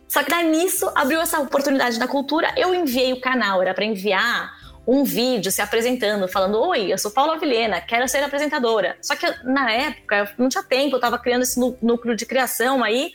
[0.09, 3.85] Só que daí nisso abriu essa oportunidade da cultura, eu enviei o canal, era para
[3.85, 4.51] enviar
[4.87, 8.97] um vídeo se apresentando, falando: Oi, eu sou Paula Vilhena, quero ser apresentadora.
[9.01, 13.11] Só que na época não tinha tempo, eu tava criando esse núcleo de criação aí,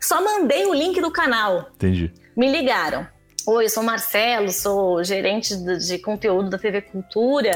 [0.00, 1.70] só mandei o link do canal.
[1.76, 2.12] Entendi.
[2.36, 3.06] Me ligaram.
[3.46, 7.52] Oi, eu sou Marcelo, sou gerente de conteúdo da TV Cultura.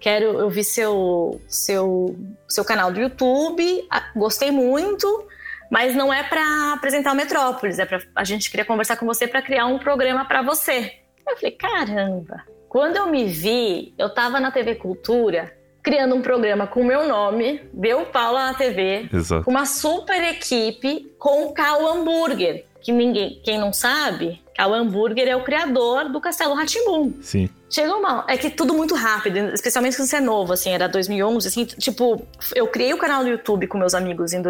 [0.00, 2.16] Quero, eu vi seu, seu,
[2.48, 5.26] seu canal do YouTube, gostei muito
[5.70, 9.26] mas não é para apresentar o Metrópolis, é para a gente queria conversar com você
[9.26, 10.94] para criar um programa para você.
[11.28, 12.44] Eu falei, caramba.
[12.68, 17.08] Quando eu me vi, eu tava na TV Cultura criando um programa com o meu
[17.08, 19.44] nome, Deu Paula na TV, Exato.
[19.44, 25.28] com uma super equipe com o Cal Hambúrguer, que ninguém, quem não sabe, Cal Hambúrguer
[25.28, 27.14] é o criador do Castelo Ratimbum.
[27.22, 27.48] Sim.
[27.70, 28.24] Chegou mal.
[28.28, 32.26] É que tudo muito rápido, especialmente quando você é novo, assim, era 2011, assim, tipo,
[32.54, 34.42] eu criei o canal do YouTube com meus amigos em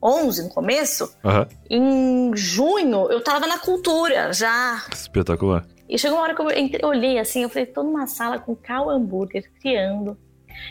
[0.00, 1.12] 2011, no começo.
[1.24, 1.46] Uhum.
[1.70, 4.82] Em junho, eu tava na cultura já.
[4.92, 5.64] Espetacular.
[5.88, 8.54] E chegou uma hora que eu, eu olhei assim, eu falei, tô numa sala com
[8.54, 10.16] Cal Hambúrguer criando.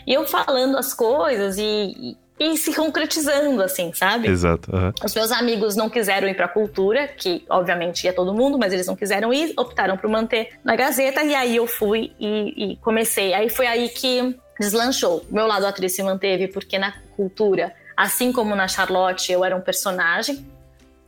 [0.06, 4.28] E eu falando as coisas e, e se concretizando, assim, sabe?
[4.28, 4.74] Exato.
[4.74, 4.92] Uhum.
[5.04, 8.86] Os meus amigos não quiseram ir pra cultura, que obviamente ia todo mundo, mas eles
[8.86, 13.34] não quiseram ir, optaram por manter na Gazeta, e aí eu fui e, e comecei.
[13.34, 15.24] Aí foi aí que deslanchou.
[15.30, 19.60] Meu lado atriz se manteve, porque na cultura, assim como na Charlotte, eu era um
[19.60, 20.46] personagem,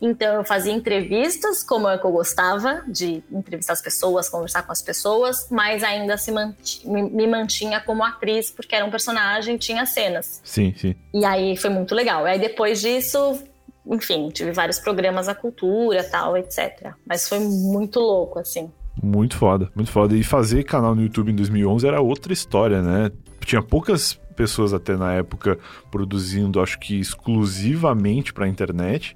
[0.02, 4.72] então eu fazia entrevistas, como é que eu gostava de entrevistar as pessoas, conversar com
[4.72, 9.86] as pessoas, mas ainda se mantinha, me mantinha como atriz, porque era um personagem, tinha
[9.86, 10.40] cenas.
[10.42, 10.96] Sim, sim.
[11.14, 12.24] E aí foi muito legal.
[12.24, 13.40] Aí depois disso,
[13.86, 16.92] enfim, tive vários programas da cultura, tal, etc.
[17.06, 18.68] Mas foi muito louco, assim.
[19.00, 20.16] Muito foda, muito foda.
[20.16, 23.12] E fazer canal no YouTube em 2011 era outra história, né?
[23.44, 25.58] Tinha poucas pessoas até na época
[25.90, 29.14] produzindo, acho que exclusivamente para internet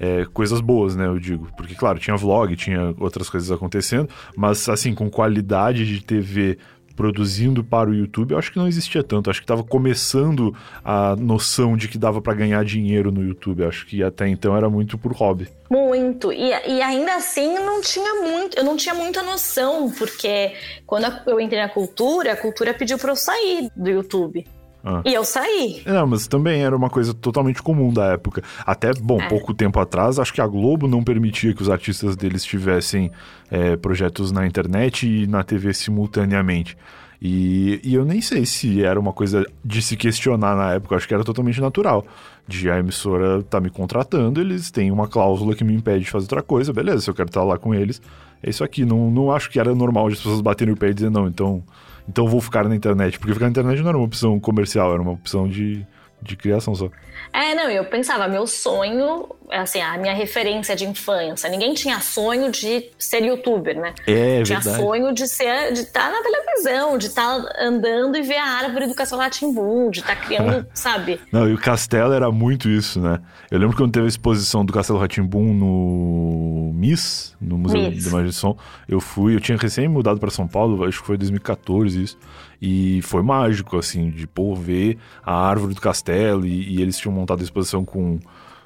[0.00, 1.06] é, coisas boas, né?
[1.06, 1.48] Eu digo.
[1.56, 6.58] Porque, claro, tinha vlog, tinha outras coisas acontecendo, mas, assim, com qualidade de TV
[6.96, 9.28] produzindo para o YouTube, eu acho que não existia tanto.
[9.28, 13.64] Acho que estava começando a noção de que dava para ganhar dinheiro no YouTube.
[13.64, 15.48] Acho que até então era muito por hobby.
[15.70, 16.32] Muito.
[16.32, 20.52] E, e ainda assim não tinha muito, eu não tinha muita noção, porque
[20.86, 24.44] quando eu entrei na cultura, a cultura pediu para eu sair do YouTube.
[24.84, 25.00] Ah.
[25.04, 25.82] E eu saí.
[25.86, 28.42] Não, mas também era uma coisa totalmente comum da época.
[28.66, 29.28] Até, bom, é.
[29.28, 33.10] pouco tempo atrás, acho que a Globo não permitia que os artistas deles tivessem
[33.50, 36.76] é, projetos na internet e na TV simultaneamente.
[37.22, 41.08] E, e, eu nem sei se era uma coisa de se questionar na época, acho
[41.08, 42.04] que era totalmente natural.
[42.46, 46.24] De a emissora tá me contratando, eles têm uma cláusula que me impede de fazer
[46.24, 48.02] outra coisa, beleza, se eu quero estar lá com eles,
[48.42, 48.84] é isso aqui.
[48.84, 51.62] Não, não acho que era normal as pessoas baterem o pé e dizer, não, então
[52.08, 53.18] então vou ficar na internet.
[53.18, 55.86] Porque ficar na internet não era uma opção comercial, era uma opção de,
[56.22, 56.88] de criação só.
[57.32, 61.48] É, não, eu pensava, meu sonho assim, a minha referência de infância.
[61.48, 63.94] Ninguém tinha sonho de ser youtuber, né?
[64.06, 64.82] É, tinha verdade.
[64.82, 68.44] sonho de ser, de estar tá na televisão, de estar tá andando e ver a
[68.44, 71.20] árvore do Castelo Ratimbum, de estar tá criando, sabe?
[71.30, 73.20] Não, e o Castelo era muito isso, né?
[73.50, 78.04] Eu lembro quando teve a exposição do Castelo Ratimbum no MIS, no Museu Miss.
[78.04, 78.56] da Imagem de Som,
[78.88, 82.18] eu fui, eu tinha recém mudado para São Paulo, acho que foi 2014 isso.
[82.66, 87.12] E foi mágico, assim, de pô, ver a árvore do castelo e, e eles tinham
[87.12, 88.18] montado a exposição com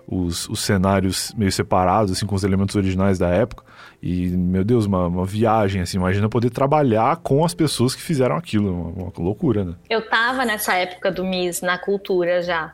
[0.06, 3.64] os, os cenários meio separados, assim, com os elementos originais da época.
[4.00, 8.37] E, meu Deus, uma, uma viagem, assim, imagina poder trabalhar com as pessoas que fizeram
[8.37, 9.74] aquilo, uma, uma loucura, né?
[9.90, 12.72] Eu tava nessa época do Miss na cultura já,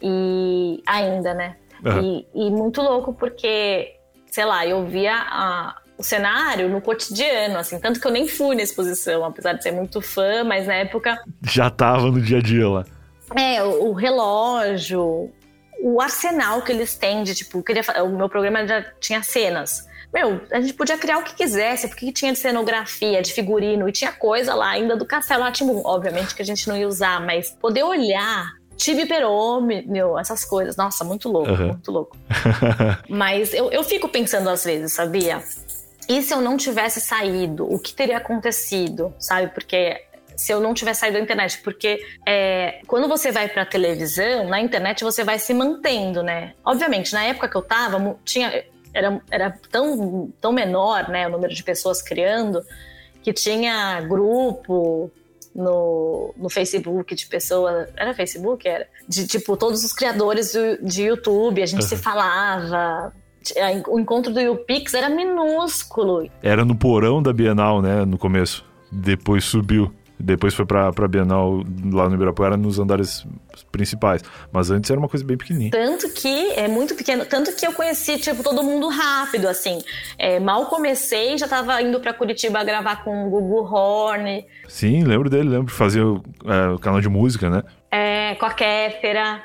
[0.00, 1.56] e ainda, né?
[1.84, 2.00] Uhum.
[2.32, 7.78] E, e, muito louco porque, sei lá, eu via a, o cenário no cotidiano, assim,
[7.78, 11.22] tanto que eu nem fui na exposição, apesar de ser muito fã, mas na época...
[11.42, 12.84] Já tava no dia a dia lá.
[13.36, 15.30] É, o, o relógio,
[15.82, 19.86] o arsenal que eles têm de, tipo, queria, o meu programa já tinha cenas.
[20.10, 23.92] Meu, a gente podia criar o que quisesse, porque tinha de cenografia, de figurino, e
[23.92, 25.82] tinha coisa lá ainda do Castelo Atimbum.
[25.84, 30.74] Obviamente que a gente não ia usar, mas poder olhar Tibi Perô, meu, essas coisas.
[30.74, 31.66] Nossa, muito louco, uhum.
[31.68, 32.16] muito louco.
[33.06, 35.44] mas eu, eu fico pensando às vezes, sabia?
[36.10, 39.46] E se eu não tivesse saído, o que teria acontecido, sabe?
[39.54, 39.96] Porque
[40.36, 44.60] se eu não tivesse saído da internet, porque é, quando você vai para televisão, na
[44.60, 46.54] internet você vai se mantendo, né?
[46.64, 51.54] Obviamente, na época que eu tava, tinha era, era tão, tão menor, né, o número
[51.54, 52.60] de pessoas criando,
[53.22, 55.12] que tinha grupo
[55.54, 57.88] no, no Facebook de pessoas.
[57.96, 58.66] Era Facebook?
[58.66, 58.88] Era?
[59.06, 61.88] De tipo, todos os criadores do, de YouTube, a gente uhum.
[61.88, 63.12] se falava.
[63.88, 66.28] O encontro do YouPix era minúsculo.
[66.42, 68.64] Era no porão da Bienal, né, no começo.
[68.92, 69.92] Depois subiu.
[70.22, 73.26] Depois foi pra, pra Bienal lá no Ibirapuera nos andares
[73.72, 74.22] principais.
[74.52, 75.70] Mas antes era uma coisa bem pequenininha.
[75.70, 77.24] Tanto que é muito pequeno.
[77.24, 79.82] Tanto que eu conheci, tipo, todo mundo rápido, assim.
[80.18, 84.44] É, mal comecei, já tava indo pra Curitiba gravar com o Gugu Horn.
[84.68, 85.72] Sim, lembro dele, lembro.
[85.72, 87.62] Fazia o, é, o canal de música, né?
[87.90, 89.42] É, com a Kéfera.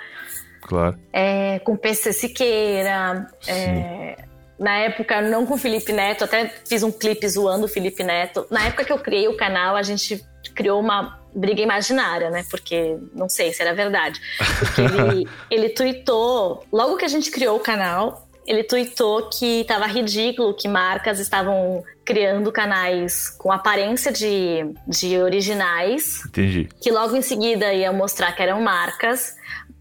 [0.66, 0.98] Claro.
[1.14, 3.28] É, com PC Siqueira.
[3.48, 4.18] É,
[4.60, 8.48] na época, não com o Felipe Neto, até fiz um clipe zoando o Felipe Neto.
[8.50, 10.24] Na época que eu criei o canal, a gente
[10.56, 12.46] criou uma briga imaginária, né?
[12.50, 14.20] Porque não sei se era verdade.
[14.60, 19.88] Porque ele, ele tweetou, logo que a gente criou o canal, ele tweetou que estava
[19.88, 26.24] ridículo que marcas estavam criando canais com aparência de, de originais.
[26.26, 26.70] Entendi.
[26.80, 29.36] Que logo em seguida ia mostrar que eram marcas,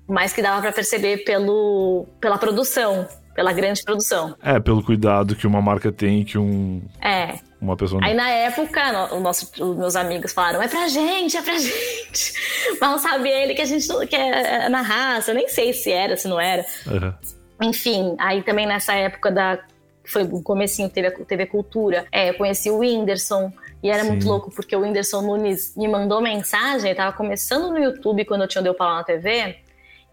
[0.07, 4.37] mas que dava para perceber pelo, pela produção pela grande produção.
[4.43, 6.81] É, pelo cuidado que uma marca tem que um.
[7.03, 7.39] É.
[7.61, 8.01] Uma pessoa.
[8.05, 12.33] Aí na época, o nosso, os meus amigos falaram: é pra gente, é pra gente.
[12.81, 15.33] Mal sabe ele que a gente que é na raça.
[15.33, 16.65] Eu nem sei se era, se não era.
[16.87, 17.13] Uhum.
[17.69, 19.59] Enfim, aí também nessa época da.
[20.07, 22.07] Foi o comecinho, teve a TV Cultura.
[22.13, 23.51] É, eu conheci o Whindersson.
[23.83, 24.11] E era Sim.
[24.11, 28.43] muito louco, porque o Whindersson Nunes me mandou mensagem, ele tava começando no YouTube quando
[28.43, 29.59] eu tinha o Deu Paula na TV,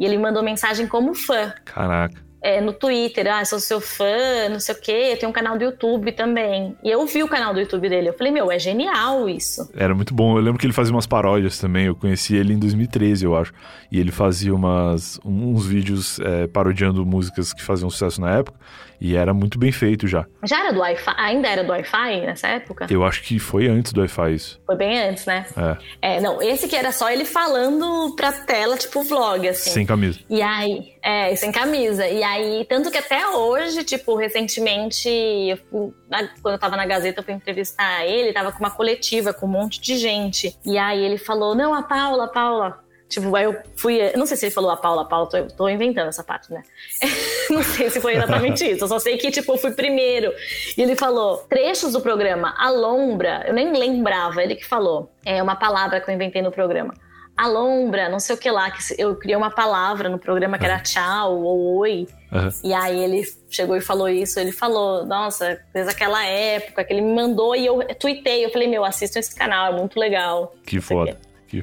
[0.02, 1.54] e ele mandou mensagem como fã.
[1.64, 5.58] Caraca é, no Twitter, ah, sou seu fã, não sei o quê, tem um canal
[5.58, 6.76] do YouTube também.
[6.84, 9.70] E eu vi o canal do YouTube dele, eu falei, meu, é genial isso.
[9.76, 12.58] Era muito bom, eu lembro que ele fazia umas paródias também, eu conheci ele em
[12.58, 13.54] 2013, eu acho.
[13.92, 18.60] E ele fazia umas, uns vídeos é, parodiando músicas que faziam sucesso na época.
[19.02, 20.28] E era muito bem feito já.
[20.44, 21.14] Já era do Wi-Fi?
[21.18, 22.86] Ainda era do Wi-Fi nessa época?
[22.88, 24.62] Eu acho que foi antes do Wi-Fi isso.
[24.64, 25.48] Foi bem antes, né?
[26.02, 26.18] É.
[26.18, 26.22] é.
[26.22, 29.72] Não, esse que era só ele falando pra tela, tipo vlog, assim.
[29.72, 30.20] Sem camisa.
[30.30, 32.08] E aí, é, sem camisa.
[32.08, 35.92] E aí, tanto que até hoje, tipo, recentemente, eu fui,
[36.44, 39.50] quando eu tava na Gazeta, eu fui entrevistar ele, tava com uma coletiva com um
[39.50, 40.56] monte de gente.
[40.64, 44.00] E aí ele falou: Não, a Paula, a Paula Tipo, aí eu fui.
[44.16, 46.64] Não sei se ele falou a Paula, a Paula, tô, tô inventando essa parte, né?
[47.52, 48.86] não sei se foi exatamente isso.
[48.86, 50.34] Eu só sei que, tipo, eu fui primeiro.
[50.78, 52.56] E ele falou trechos do programa.
[52.58, 55.12] Alombra, eu nem lembrava, ele que falou.
[55.26, 56.94] É uma palavra que eu inventei no programa.
[57.36, 60.80] Alombra, não sei o que lá, que eu criei uma palavra no programa que era
[60.80, 62.08] tchau ou oi.
[62.32, 62.50] Uhum.
[62.64, 64.40] E aí ele chegou e falou isso.
[64.40, 68.46] Ele falou, nossa, desde aquela época que ele me mandou e eu tuitei.
[68.46, 70.56] Eu falei, meu, assistam esse canal, é muito legal.
[70.66, 71.18] Que foda.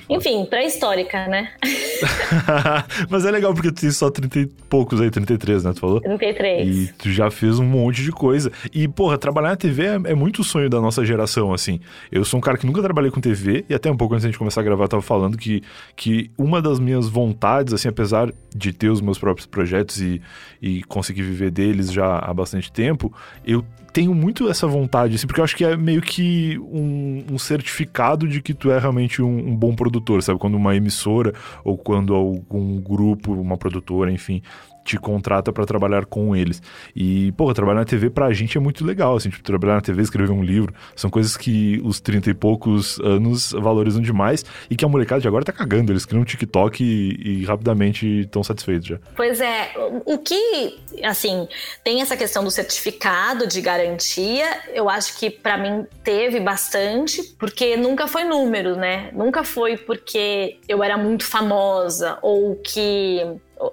[0.09, 1.51] Enfim, pré-histórica, né?
[3.09, 5.73] Mas é legal porque tu tem só 30 e poucos aí, 33, né?
[5.73, 6.01] Tu falou?
[6.01, 6.69] 33.
[6.69, 8.53] E tu já fez um monte de coisa.
[8.73, 11.81] E, porra, trabalhar na TV é, é muito sonho da nossa geração, assim.
[12.11, 14.31] Eu sou um cara que nunca trabalhei com TV, e até um pouco antes da
[14.31, 15.63] gente começar a gravar, eu tava falando que,
[15.97, 20.21] que uma das minhas vontades, assim, apesar de ter os meus próprios projetos e,
[20.61, 23.13] e conseguir viver deles já há bastante tempo,
[23.45, 27.39] eu tenho muito essa vontade, assim, porque eu acho que é meio que um, um
[27.39, 30.39] certificado de que tu é realmente um, um, bom produtor, sabe?
[30.39, 31.33] Quando uma emissora
[31.65, 34.43] ou quando algum grupo, uma produtora, enfim,
[34.89, 36.63] te contrata para trabalhar com eles.
[36.97, 40.01] E, pô, trabalhar na TV pra gente é muito legal, assim, tipo, trabalhar na TV,
[40.03, 44.85] escrever um livro, são coisas que os 30 e poucos anos valorizam demais e que
[44.85, 48.89] a molecada de agora tá cagando, eles criam um TikTok e, e rapidamente estão satisfeitos
[48.89, 48.99] já.
[49.15, 49.73] Pois é,
[50.07, 51.47] o que, assim,
[51.85, 57.77] tem essa questão do certificado de garantia, eu acho que para mim teve bastante, porque
[57.77, 59.11] nunca foi número, né?
[59.13, 63.21] Nunca foi porque eu era muito famosa ou que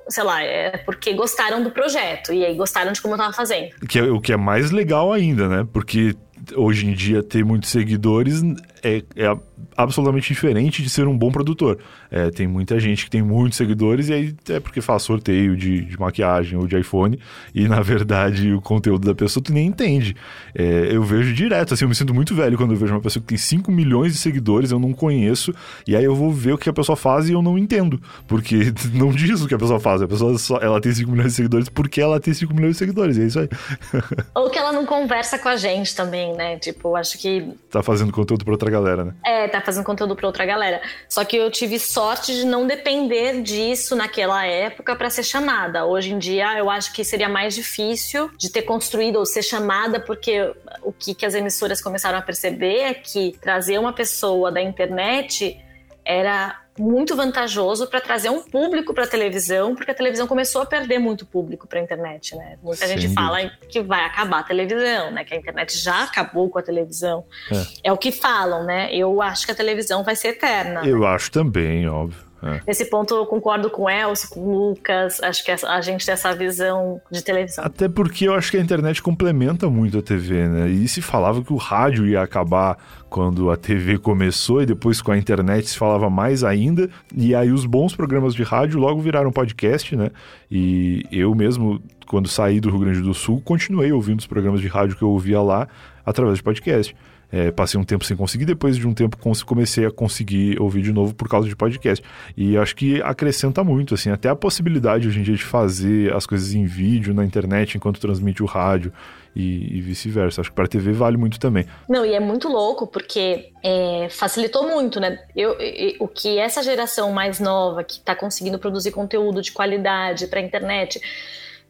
[0.08, 3.70] sei lá, é porque gostaram do projeto e aí gostaram de como eu tava fazendo.
[3.88, 5.68] Que é, o que é mais legal ainda, né?
[5.72, 6.16] Porque
[6.56, 8.42] hoje em dia ter muitos seguidores
[8.84, 9.38] é, é
[9.76, 11.78] absolutamente diferente de ser um bom produtor.
[12.10, 15.86] É, tem muita gente que tem muitos seguidores e aí é porque faz sorteio de,
[15.86, 17.20] de, maquiagem ou de iPhone
[17.53, 20.16] e na verdade o conteúdo da pessoa tu nem entende.
[20.53, 23.22] É, eu vejo direto, assim, eu me sinto muito velho quando eu vejo uma pessoa
[23.22, 25.53] que tem 5 milhões de seguidores, eu não conheço,
[25.88, 28.74] e aí eu vou ver o que a pessoa faz e eu não entendo, porque
[28.93, 31.36] não diz o que a pessoa faz, a pessoa só, ela tem 5 milhões de
[31.36, 33.49] seguidores porque ela tem 5 milhões de seguidores, é isso aí.
[34.34, 36.58] ou que ela não conversa com a gente também, né?
[36.58, 37.53] Tipo, acho que...
[37.70, 39.14] Tá fazendo conteúdo pra outra galera, né?
[39.26, 40.82] É, tá fazendo conteúdo pra outra galera.
[41.08, 45.86] Só que eu tive sorte de não depender disso naquela época para ser chamada.
[45.86, 50.00] Hoje em dia, eu acho que seria mais difícil de ter construído ou ser chamada,
[50.00, 54.62] porque o que, que as emissoras começaram a perceber é que trazer uma pessoa da
[54.62, 55.60] internet
[56.04, 60.66] era muito vantajoso para trazer um público para a televisão, porque a televisão começou a
[60.66, 62.58] perder muito público para a internet, né?
[62.62, 65.24] Muita Sem gente fala que vai acabar a televisão, né?
[65.24, 67.24] Que a internet já acabou com a televisão.
[67.52, 67.90] É.
[67.90, 68.94] é o que falam, né?
[68.94, 70.86] Eu acho que a televisão vai ser eterna.
[70.86, 71.08] Eu né?
[71.08, 72.26] acho também, óbvio.
[72.46, 72.62] É.
[72.68, 76.14] Nesse ponto eu concordo com o Elcio, com o Lucas, acho que a gente tem
[76.14, 77.66] essa visão de televisão.
[77.66, 80.70] Até porque eu acho que a internet complementa muito a TV, né?
[80.70, 82.78] E se falava que o rádio ia acabar
[83.10, 86.89] quando a TV começou e depois com a internet se falava mais ainda.
[87.16, 90.12] E aí os bons programas de rádio logo viraram podcast, né?
[90.52, 94.68] E eu mesmo, quando saí do Rio Grande do Sul, continuei ouvindo os programas de
[94.68, 95.68] rádio que eu ouvia lá
[96.06, 96.96] através de podcast.
[97.36, 100.94] É, passei um tempo sem conseguir, depois de um tempo comecei a conseguir ouvir de
[100.94, 102.02] novo por causa de podcast.
[102.38, 106.26] E acho que acrescenta muito, assim, até a possibilidade hoje em dia de fazer as
[106.26, 108.94] coisas em vídeo, na internet, enquanto transmite o rádio
[109.36, 110.40] e, e vice-versa.
[110.40, 111.66] Acho que para TV vale muito também.
[111.90, 115.20] Não, e é muito louco porque é, facilitou muito, né?
[115.36, 120.28] Eu, eu, o que essa geração mais nova que está conseguindo produzir conteúdo de qualidade
[120.28, 121.02] para a internet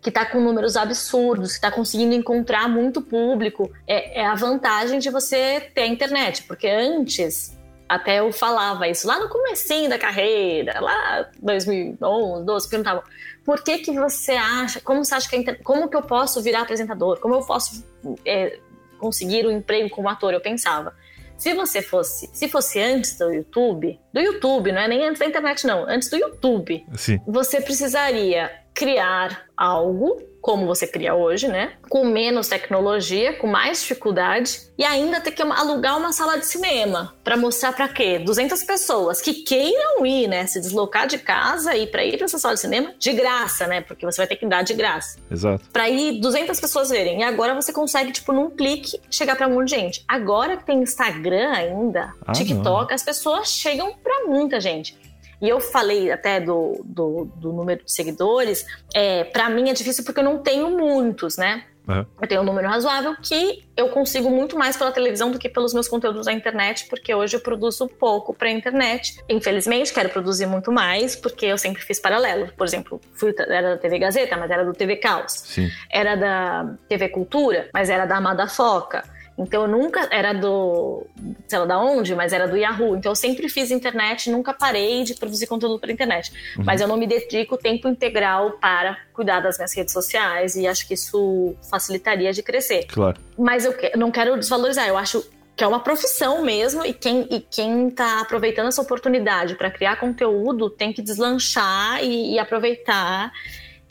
[0.06, 4.99] que está com números absurdos, que está conseguindo encontrar muito público, é, é, a vantagem
[4.99, 7.58] de você ter a internet, porque antes
[7.89, 13.01] até eu falava isso lá no comecinho da carreira, lá 2011, 12, perguntavam
[13.43, 15.60] por que que você acha, como você acha que inter...
[15.64, 17.84] como que eu posso virar apresentador, como eu posso
[18.24, 18.60] é,
[18.99, 20.36] conseguir um emprego como ator?
[20.36, 20.93] Eu pensava,
[21.38, 25.25] se você fosse, se fosse antes do YouTube, do YouTube, não é nem antes da
[25.25, 27.19] internet não, antes do YouTube, Sim.
[27.27, 31.73] você precisaria criar algo como você cria hoje, né?
[31.89, 37.15] Com menos tecnologia, com mais dificuldade e ainda ter que alugar uma sala de cinema
[37.23, 38.19] para mostrar para quê?
[38.19, 40.45] 200 pessoas que queiram ir, né?
[40.45, 43.81] Se deslocar de casa e para ir para essa sala de cinema de graça, né?
[43.81, 45.17] Porque você vai ter que dar de graça.
[45.31, 45.67] Exato.
[45.73, 47.21] Para ir 200 pessoas verem.
[47.21, 50.05] E agora você consegue tipo num clique chegar para um monte de gente.
[50.07, 52.95] Agora que tem Instagram ainda, ah, TikTok, não.
[52.95, 54.95] as pessoas chegam para muita gente.
[55.41, 60.03] E eu falei até do, do, do número de seguidores, é, para mim é difícil
[60.03, 61.63] porque eu não tenho muitos, né?
[61.88, 62.05] Uhum.
[62.19, 65.73] Eu tenho um número razoável que eu consigo muito mais pela televisão do que pelos
[65.73, 69.21] meus conteúdos na internet, porque hoje eu produzo pouco para a internet.
[69.29, 72.51] Infelizmente, quero produzir muito mais, porque eu sempre fiz paralelo.
[72.57, 75.31] Por exemplo, fui, era da TV Gazeta, mas era do TV Caos.
[75.31, 75.69] Sim.
[75.91, 79.03] Era da TV Cultura, mas era da Amada Foca.
[79.38, 81.05] Então eu nunca era do,
[81.47, 82.95] sei lá da onde, mas era do Yahoo.
[82.95, 86.31] Então eu sempre fiz internet, nunca parei de produzir conteúdo para internet.
[86.57, 86.63] Uhum.
[86.65, 90.88] Mas eu não me dedico tempo integral para cuidar das minhas redes sociais e acho
[90.88, 92.86] que isso facilitaria de crescer.
[92.86, 93.19] Claro.
[93.38, 95.23] Mas eu não quero desvalorizar, eu acho
[95.55, 99.95] que é uma profissão mesmo e quem e quem está aproveitando essa oportunidade para criar
[99.97, 103.31] conteúdo tem que deslanchar e, e aproveitar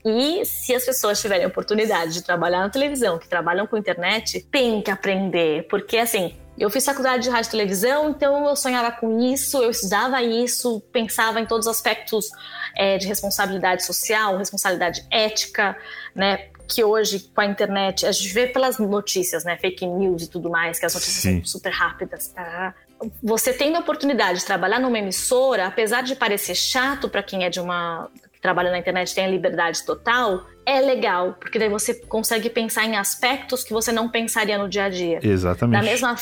[0.04, 4.82] e se as pessoas tiverem oportunidade de trabalhar na televisão, que trabalham com internet, tem
[4.82, 5.66] que aprender.
[5.68, 9.70] Porque, assim, eu fiz faculdade de rádio e televisão, então eu sonhava com isso, eu
[9.70, 12.28] estudava isso, pensava em todos os aspectos
[12.76, 15.76] é, de responsabilidade social, responsabilidade ética,
[16.14, 16.48] né?
[16.68, 19.56] Que hoje, com a internet, a gente vê pelas notícias, né?
[19.56, 21.38] Fake news e tudo mais, que as notícias Sim.
[21.38, 22.28] são super rápidas.
[22.28, 22.74] Tá?
[23.22, 27.50] Você tendo a oportunidade de trabalhar numa emissora, apesar de parecer chato para quem é
[27.50, 28.10] de uma
[28.44, 32.94] trabalha na internet tem a liberdade total, é legal, porque daí você consegue pensar em
[32.94, 35.18] aspectos que você não pensaria no dia a dia.
[35.22, 35.80] Exatamente.
[35.80, 36.14] Da mesma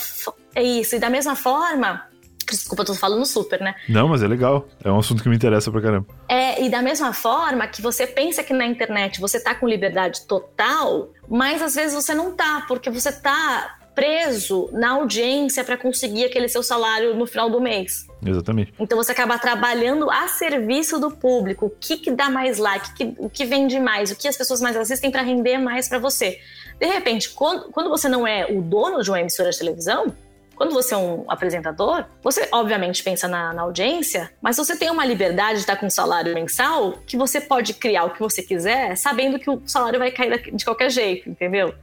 [0.54, 2.06] é isso, e da mesma forma,
[2.48, 3.74] Desculpa, eu tô falando super, né?
[3.88, 4.68] Não, mas é legal.
[4.84, 6.06] É um assunto que me interessa pra caramba.
[6.28, 10.26] É, e da mesma forma que você pensa que na internet você tá com liberdade
[10.26, 16.24] total, mas às vezes você não tá, porque você tá preso na audiência para conseguir
[16.24, 18.06] aquele seu salário no final do mês.
[18.24, 18.72] Exatamente.
[18.78, 21.66] Então você acaba trabalhando a serviço do público.
[21.66, 24.36] O que, que dá mais like, o que, o que vende mais, o que as
[24.36, 26.38] pessoas mais assistem para render mais para você.
[26.80, 30.14] De repente, quando, quando você não é o dono de uma emissora de televisão,
[30.54, 35.04] quando você é um apresentador, você obviamente pensa na, na, audiência, mas você tem uma
[35.04, 38.96] liberdade de estar com um salário mensal que você pode criar o que você quiser,
[38.96, 41.74] sabendo que o salário vai cair de qualquer jeito, entendeu?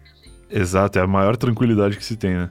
[0.49, 2.49] Exato, é a maior tranquilidade que se tem, né?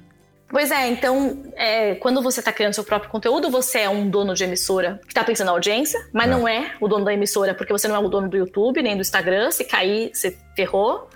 [0.50, 4.32] Pois é, então, é, quando você está criando seu próprio conteúdo, você é um dono
[4.32, 6.30] de emissora que está pensando na audiência, mas é.
[6.30, 8.96] não é o dono da emissora, porque você não é o dono do YouTube nem
[8.96, 9.50] do Instagram.
[9.50, 11.10] Se cair, você ferrou.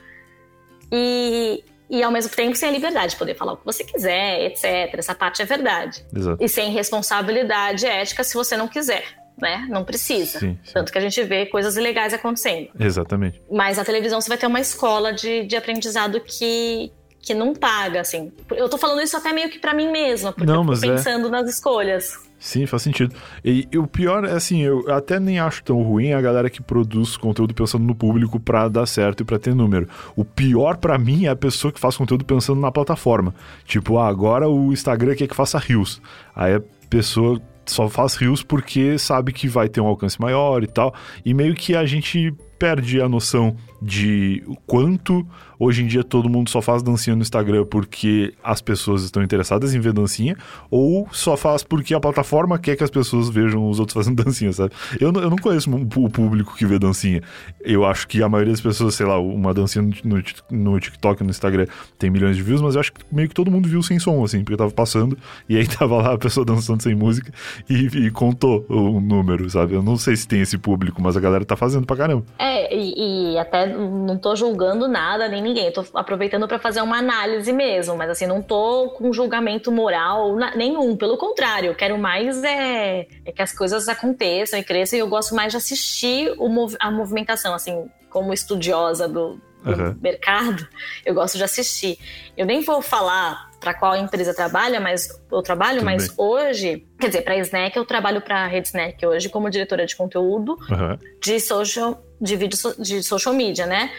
[0.93, 4.45] E, e ao mesmo tempo sem a liberdade de poder falar o que você quiser,
[4.45, 4.99] etc.
[4.99, 6.05] Essa parte é verdade.
[6.15, 6.45] Exato.
[6.45, 9.67] E sem responsabilidade ética se você não quiser né?
[9.69, 10.39] Não precisa.
[10.39, 10.73] Sim, sim.
[10.73, 12.69] Tanto que a gente vê coisas ilegais acontecendo.
[12.79, 13.41] Exatamente.
[13.51, 18.01] Mas a televisão você vai ter uma escola de, de aprendizado que, que não paga,
[18.01, 18.33] assim.
[18.51, 20.95] Eu tô falando isso até meio que para mim mesma, porque não, eu tô é
[20.95, 21.31] pensando é...
[21.31, 22.33] nas escolhas.
[22.43, 23.15] Sim, faz sentido.
[23.45, 26.61] E, e, o pior é assim, eu até nem acho tão ruim a galera que
[26.61, 29.89] produz conteúdo pensando no público para dar certo e para ter número.
[30.17, 33.33] O pior para mim é a pessoa que faz conteúdo pensando na plataforma.
[33.65, 36.03] Tipo, ah, agora o Instagram quer que faça rios.
[36.35, 37.41] Aí a pessoa
[37.73, 40.95] só faz rios porque sabe que vai ter um alcance maior e tal.
[41.25, 45.27] E meio que a gente perde a noção de quanto
[45.59, 49.75] hoje em dia todo mundo só faz dancinha no Instagram porque as pessoas estão interessadas
[49.75, 50.37] em ver dancinha,
[50.71, 54.53] ou só faz porque a plataforma quer que as pessoas vejam os outros fazendo dancinha,
[54.53, 54.73] sabe?
[55.01, 57.23] Eu, eu não conheço o público que vê dancinha.
[57.61, 61.31] Eu acho que a maioria das pessoas, sei lá, uma dancinha no, no TikTok, no
[61.31, 61.67] Instagram
[61.99, 64.23] tem milhões de views, mas eu acho que meio que todo mundo viu sem som,
[64.23, 65.19] assim, porque tava passando
[65.49, 67.33] e aí tava lá a pessoa dançando sem música
[67.69, 69.75] e, e contou o número, sabe?
[69.75, 72.25] Eu não sei se tem esse público, mas a galera tá fazendo pra caramba.
[72.39, 75.67] É, e, e até não tô julgando nada nem ninguém.
[75.67, 80.37] Eu tô aproveitando para fazer uma análise mesmo, mas assim, não tô com julgamento moral
[80.57, 80.97] nenhum.
[80.97, 85.09] Pelo contrário, eu quero mais é, é que as coisas aconteçam e cresçam e eu
[85.09, 86.49] gosto mais de assistir o,
[86.81, 89.97] a movimentação, assim, como estudiosa do, do uhum.
[90.01, 90.67] mercado,
[91.05, 91.99] eu gosto de assistir.
[92.37, 96.17] Eu nem vou falar para qual empresa trabalha, mas eu trabalho, Tudo mas bem.
[96.19, 99.87] hoje, quer dizer, para a Snack eu trabalho para a Rede Snack hoje como diretora
[99.87, 100.99] de conteúdo uhum.
[101.23, 103.93] de social, de vídeo de social media, né?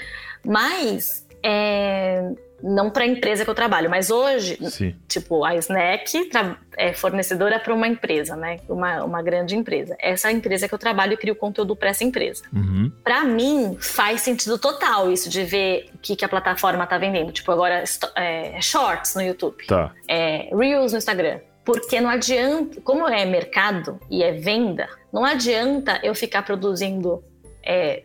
[0.45, 2.32] Mas é,
[2.64, 4.96] não para a empresa que eu trabalho, mas hoje, Sim.
[5.08, 6.30] tipo, a Snack
[6.78, 8.62] é fornecedora para uma empresa, né?
[8.70, 9.98] Uma, uma grande empresa.
[10.00, 12.44] Essa empresa que eu trabalho e crio conteúdo para essa empresa.
[12.54, 12.89] Uhum.
[13.04, 17.34] Para mim, faz sentido total isso de ver o que, que a plataforma tá vendendo.
[17.34, 17.84] Tipo, agora
[18.16, 19.94] é, Shorts no YouTube, tá.
[20.08, 21.41] é, Reels no Instagram.
[21.66, 27.24] Porque não adianta, como é mercado e é venda, não adianta eu ficar produzindo
[27.66, 28.04] é,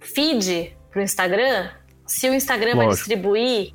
[0.00, 1.70] feed pro Instagram
[2.08, 2.86] se o Instagram Lógico.
[2.86, 3.74] vai distribuir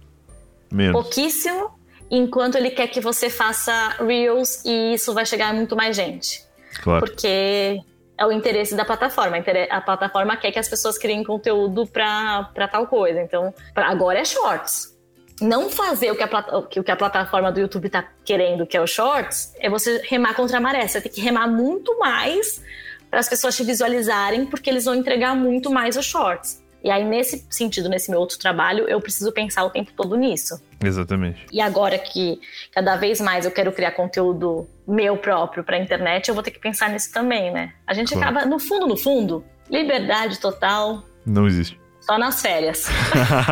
[0.71, 0.91] Menos.
[0.91, 1.71] pouquíssimo,
[2.11, 6.43] enquanto ele quer que você faça Reels e isso vai chegar a muito mais gente.
[6.81, 7.05] Claro.
[7.05, 7.79] Porque
[8.17, 9.37] é o interesse da plataforma.
[9.69, 13.21] A plataforma quer que as pessoas criem conteúdo para tal coisa.
[13.21, 14.93] Então, agora é Shorts.
[15.41, 18.81] Não fazer o que, a, o que a plataforma do YouTube está querendo, que é
[18.81, 20.87] o Shorts, é você remar contra a maré.
[20.87, 22.63] Você tem que remar muito mais
[23.09, 26.62] para as pessoas te visualizarem, porque eles vão entregar muito mais os Shorts.
[26.83, 30.61] E aí, nesse sentido, nesse meu outro trabalho, eu preciso pensar o tempo todo nisso.
[30.83, 31.45] Exatamente.
[31.51, 36.27] E agora que cada vez mais eu quero criar conteúdo meu próprio para a internet,
[36.27, 37.73] eu vou ter que pensar nisso também, né?
[37.87, 38.37] A gente claro.
[38.37, 41.03] acaba, no fundo, no fundo, liberdade total.
[41.25, 41.79] Não existe.
[42.05, 42.85] Só nas férias.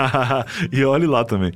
[0.74, 1.54] e olhe lá também.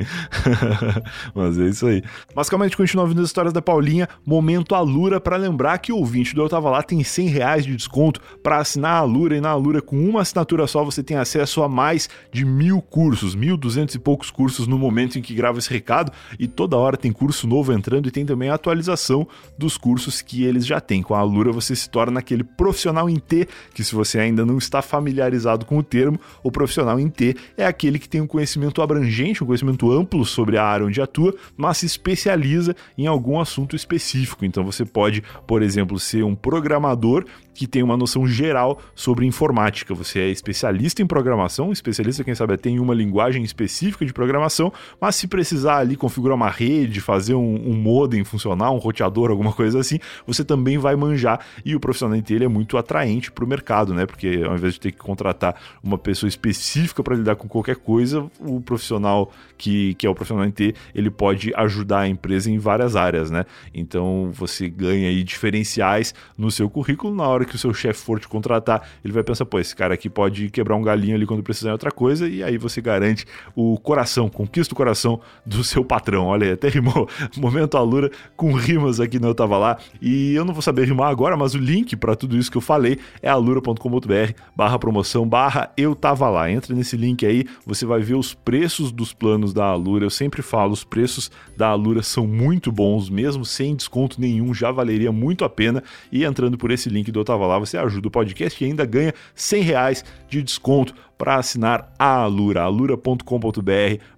[1.35, 2.01] Mas é isso aí.
[2.33, 4.07] Mas calma, a gente continua ouvindo as histórias da Paulinha.
[4.25, 7.75] Momento Alura para lembrar que o ouvinte do Eu Tava Lá tem 100 reais de
[7.75, 9.35] desconto para assinar a Alura.
[9.35, 13.35] E na Alura, com uma assinatura só, você tem acesso a mais de mil cursos,
[13.35, 16.13] mil duzentos e poucos cursos no momento em que grava esse recado.
[16.39, 19.27] E toda hora tem curso novo entrando e tem também a atualização
[19.57, 21.03] dos cursos que eles já têm.
[21.03, 24.57] Com a Alura, você se torna aquele profissional em T, que se você ainda não
[24.57, 28.27] está familiarizado com o termo, o profissional profissional em T é aquele que tem um
[28.27, 33.39] conhecimento abrangente, um conhecimento amplo sobre a área onde atua, mas se especializa em algum
[33.39, 34.45] assunto específico.
[34.45, 37.25] Então você pode, por exemplo, ser um programador
[37.55, 39.93] que tem uma noção geral sobre informática.
[39.95, 45.15] Você é especialista em programação, especialista, quem sabe, tem uma linguagem específica de programação, mas
[45.15, 49.79] se precisar ali configurar uma rede, fazer um, um modem funcionar, um roteador, alguma coisa
[49.79, 53.93] assim, você também vai manjar e o profissional inteiro é muito atraente para o mercado,
[53.93, 54.05] né?
[54.05, 58.29] Porque ao invés de ter que contratar uma pessoa específica para lidar com qualquer coisa,
[58.39, 62.57] o profissional que, que é o profissional em T, ele pode ajudar a empresa em
[62.57, 63.45] várias áreas, né?
[63.73, 68.19] Então você ganha aí diferenciais no seu currículo, na hora que o seu chefe for
[68.19, 71.43] te contratar, ele vai pensar, pô, esse cara aqui pode quebrar um galinho ali quando
[71.43, 73.25] precisar de outra coisa, e aí você garante
[73.55, 76.25] o coração, conquista o coração do seu patrão.
[76.25, 77.07] Olha até rimou.
[77.37, 79.77] Momento Alura com rimas aqui Eu Tava Lá.
[80.01, 82.61] E eu não vou saber rimar agora, mas o link para tudo isso que eu
[82.61, 86.49] falei é alura.com.br barra promoção barra Eu Tava Lá.
[86.49, 90.05] Entra nesse link aí, você vai ver os preços dos planos da Alura.
[90.05, 94.71] Eu sempre falo, os preços da Alura são muito bons, mesmo sem desconto nenhum, já
[94.71, 95.83] valeria muito a pena.
[96.11, 98.85] E entrando por esse link do Eu Tava Lá, você ajuda o podcast e ainda
[98.85, 103.21] ganha 100 reais de desconto para assinar a Alura, alura.com.br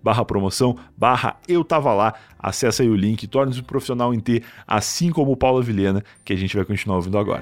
[0.03, 4.43] barra promoção, barra eu tava lá, acessa aí o link, torne-se um profissional em T,
[4.67, 7.41] assim como o Paulo Vilhena, que a gente vai continuar ouvindo agora.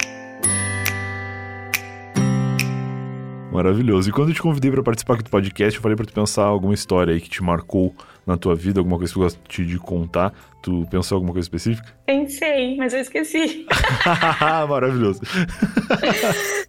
[3.51, 4.09] Maravilhoso.
[4.09, 6.43] E quando eu te convidei para participar aqui do podcast, eu falei para tu pensar
[6.43, 7.93] alguma história aí que te marcou
[8.25, 10.33] na tua vida, alguma coisa que tu gosta de contar.
[10.61, 11.93] Tu pensou alguma coisa específica?
[12.07, 13.67] Pensei, mas eu esqueci.
[14.67, 15.21] Maravilhoso.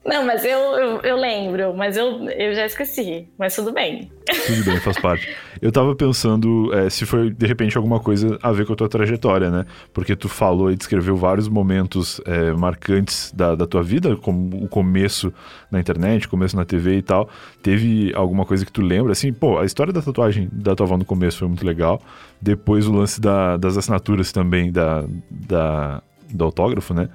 [0.04, 3.26] Não, mas eu, eu, eu, lembro, mas eu, eu já esqueci.
[3.38, 4.10] Mas tudo bem.
[4.46, 5.34] Tudo bem, faz parte.
[5.62, 8.88] Eu tava pensando é, se foi, de repente, alguma coisa a ver com a tua
[8.88, 9.64] trajetória, né?
[9.94, 14.68] Porque tu falou e descreveu vários momentos é, marcantes da, da tua vida, como o
[14.68, 15.32] começo
[15.70, 17.30] na internet, começo na TV e tal.
[17.62, 19.12] Teve alguma coisa que tu lembra?
[19.12, 22.00] Assim, pô, a história da tatuagem da tua avó no começo foi muito legal.
[22.40, 27.08] Depois o lance da, das assinaturas também, da, da, do autógrafo, né?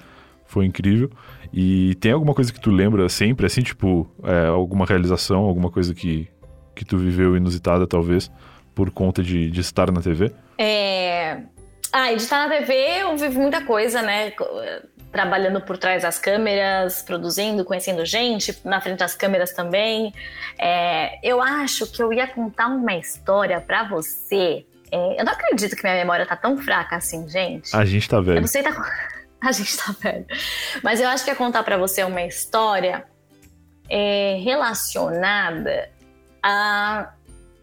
[0.46, 1.10] Foi incrível.
[1.54, 5.94] E tem alguma coisa que tu lembra sempre, assim, tipo, é, alguma realização, alguma coisa
[5.94, 6.28] que,
[6.76, 8.32] que tu viveu inusitada, talvez,
[8.74, 10.32] por conta de, de estar na TV?
[10.58, 11.42] É.
[11.94, 14.32] Ah, de estar na TV eu vivo muita coisa, né?
[15.12, 20.14] Trabalhando por trás das câmeras, produzindo, conhecendo gente, na frente das câmeras também.
[20.58, 25.76] É, eu acho que eu ia contar uma história para você é, eu não acredito
[25.76, 27.74] que minha memória tá tão fraca assim, gente.
[27.74, 28.38] A gente tá velho.
[28.38, 28.72] Eu não sei, tá...
[29.42, 30.26] A gente tá velho.
[30.84, 33.06] Mas eu acho que ia contar para você uma história
[33.90, 35.90] é, relacionada
[36.44, 37.12] a.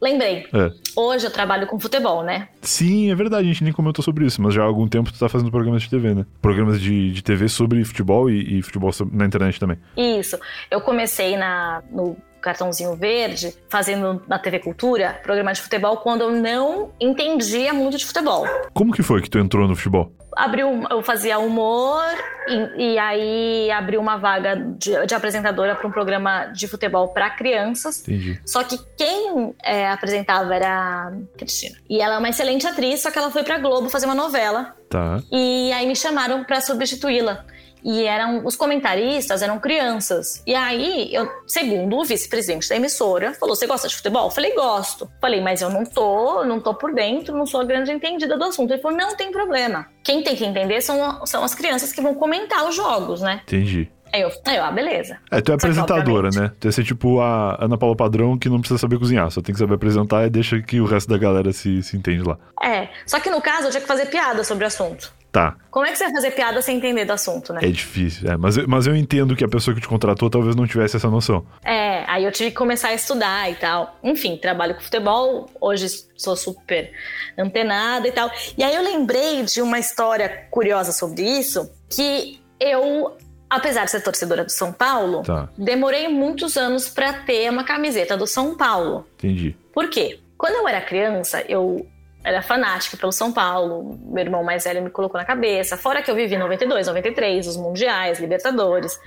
[0.00, 0.46] Lembrei.
[0.52, 0.70] É.
[0.96, 2.48] Hoje eu trabalho com futebol, né?
[2.62, 3.48] Sim, é verdade.
[3.48, 5.82] A gente nem comentou sobre isso, mas já há algum tempo tu tá fazendo programas
[5.82, 6.26] de TV, né?
[6.40, 9.78] Programas de, de TV sobre futebol e, e futebol na internet também.
[9.96, 10.38] Isso.
[10.70, 16.30] Eu comecei na, no cartãozinho verde, fazendo na TV Cultura, programa de futebol, quando eu
[16.30, 18.46] não entendia muito de futebol.
[18.72, 20.12] Como que foi que tu entrou no futebol?
[20.36, 22.04] Abriu, eu fazia humor
[22.46, 27.28] e, e aí abriu uma vaga de, de apresentadora para um programa de futebol para
[27.30, 28.02] crianças.
[28.02, 28.40] Entendi.
[28.46, 31.76] Só que quem é, apresentava era a Cristina.
[31.90, 34.76] E ela é uma excelente atriz, só que ela foi para Globo fazer uma novela.
[34.88, 35.20] Tá.
[35.32, 37.44] E aí me chamaram para substituí-la
[37.82, 40.42] e eram os comentaristas eram crianças.
[40.46, 44.54] E aí, eu, segundo o vice-presidente da emissora, falou: "Você gosta de futebol?" Eu falei:
[44.54, 45.10] "Gosto".
[45.20, 48.44] Falei: "Mas eu não tô, não tô por dentro, não sou a grande entendida do
[48.44, 48.72] assunto".
[48.72, 49.86] Ele falou: "Não tem problema.
[50.02, 53.90] Quem tem que entender são, são as crianças que vão comentar os jogos, né?" Entendi.
[54.12, 55.18] Aí eu, aí eu, ah, beleza.
[55.30, 56.50] É, tu é apresentadora, né?
[56.58, 59.52] Tu ia ser tipo a Ana Paula Padrão que não precisa saber cozinhar, só tem
[59.52, 62.38] que saber apresentar e deixa que o resto da galera se, se entende lá.
[62.62, 65.12] É, só que no caso eu tinha que fazer piada sobre o assunto.
[65.30, 65.56] Tá.
[65.70, 67.60] Como é que você vai fazer piada sem entender do assunto, né?
[67.62, 70.66] É difícil, é, mas, mas eu entendo que a pessoa que te contratou talvez não
[70.66, 71.44] tivesse essa noção.
[71.62, 73.98] É, aí eu tive que começar a estudar e tal.
[74.02, 76.90] Enfim, trabalho com futebol, hoje sou super
[77.36, 78.30] antenada e tal.
[78.56, 83.16] E aí eu lembrei de uma história curiosa sobre isso, que eu
[83.50, 85.48] apesar de ser torcedora do São Paulo, tá.
[85.56, 89.06] demorei muitos anos para ter uma camiseta do São Paulo.
[89.18, 89.56] Entendi.
[89.72, 90.20] Por quê?
[90.36, 91.86] Quando eu era criança, eu
[92.24, 93.98] era fanática pelo São Paulo.
[94.04, 95.76] Meu irmão mais velho me colocou na cabeça.
[95.76, 98.98] Fora que eu vivi 92, 93, os Mundiais, Libertadores.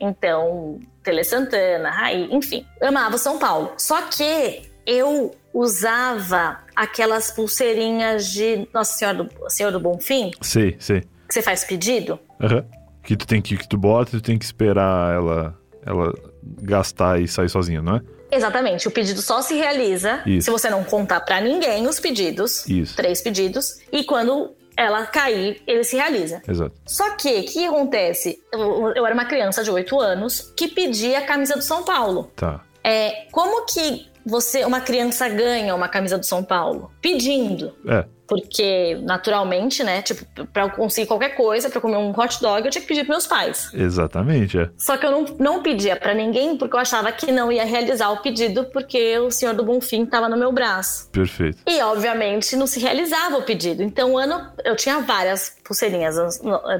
[0.00, 2.66] Então, Tele Santana, Raí, enfim.
[2.82, 3.72] Amava São Paulo.
[3.78, 10.30] Só que eu usava aquelas pulseirinhas de Nossa Senhora do, Senhor do Bonfim.
[10.42, 11.00] Sei, sei.
[11.26, 12.18] Que você faz pedido.
[12.40, 12.56] Aham.
[12.56, 12.76] Uhum.
[13.02, 16.12] Que tu tem que, que tu bota, tu tem que esperar ela, ela
[16.60, 18.00] gastar e sair sozinha, não é?
[18.30, 18.88] Exatamente.
[18.88, 20.46] O pedido só se realiza Isso.
[20.46, 22.66] se você não contar para ninguém os pedidos.
[22.68, 22.96] Isso.
[22.96, 23.78] Três pedidos.
[23.92, 26.42] E quando ela cair, ele se realiza.
[26.46, 26.74] Exato.
[26.84, 28.38] Só que, o que acontece?
[28.52, 32.30] Eu, eu, era uma criança de 8 anos que pedia a camisa do São Paulo.
[32.36, 32.62] Tá.
[32.84, 36.90] É, como que você, uma criança ganha uma camisa do São Paulo?
[37.00, 37.74] Pedindo.
[37.88, 38.04] É.
[38.26, 40.02] Porque, naturalmente, né?
[40.02, 43.04] Tipo, pra eu conseguir qualquer coisa, pra comer um hot dog, eu tinha que pedir
[43.04, 43.70] pros meus pais.
[43.72, 44.70] Exatamente, é.
[44.76, 48.10] Só que eu não, não pedia para ninguém porque eu achava que não ia realizar
[48.10, 51.08] o pedido porque o Senhor do Bonfim tava no meu braço.
[51.10, 51.58] Perfeito.
[51.66, 53.82] E, obviamente, não se realizava o pedido.
[53.82, 56.16] Então, ano, eu tinha várias pulseirinhas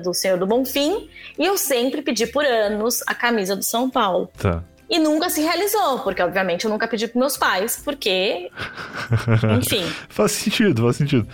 [0.03, 4.31] do Senhor do Bonfim e eu sempre pedi por anos a camisa do São Paulo.
[4.39, 4.63] Tá.
[4.89, 8.51] E nunca se realizou, porque obviamente eu nunca pedi para meus pais, porque.
[9.59, 9.85] Enfim.
[10.09, 11.27] faz sentido, faz sentido.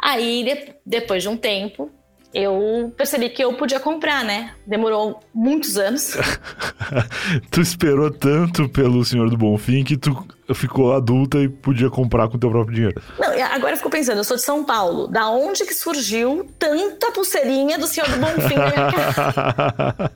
[0.00, 1.90] Aí, de, depois de um tempo,
[2.32, 4.52] eu percebi que eu podia comprar, né?
[4.66, 6.16] Demorou muitos anos.
[7.50, 12.38] tu esperou tanto pelo Senhor do Bonfim que tu ficou adulta e podia comprar com
[12.38, 13.02] teu próprio dinheiro.
[13.18, 15.08] Não, agora eu fico pensando, eu sou de São Paulo.
[15.08, 20.12] Da onde que surgiu tanta pulseirinha do Senhor do Bonfim na minha casa?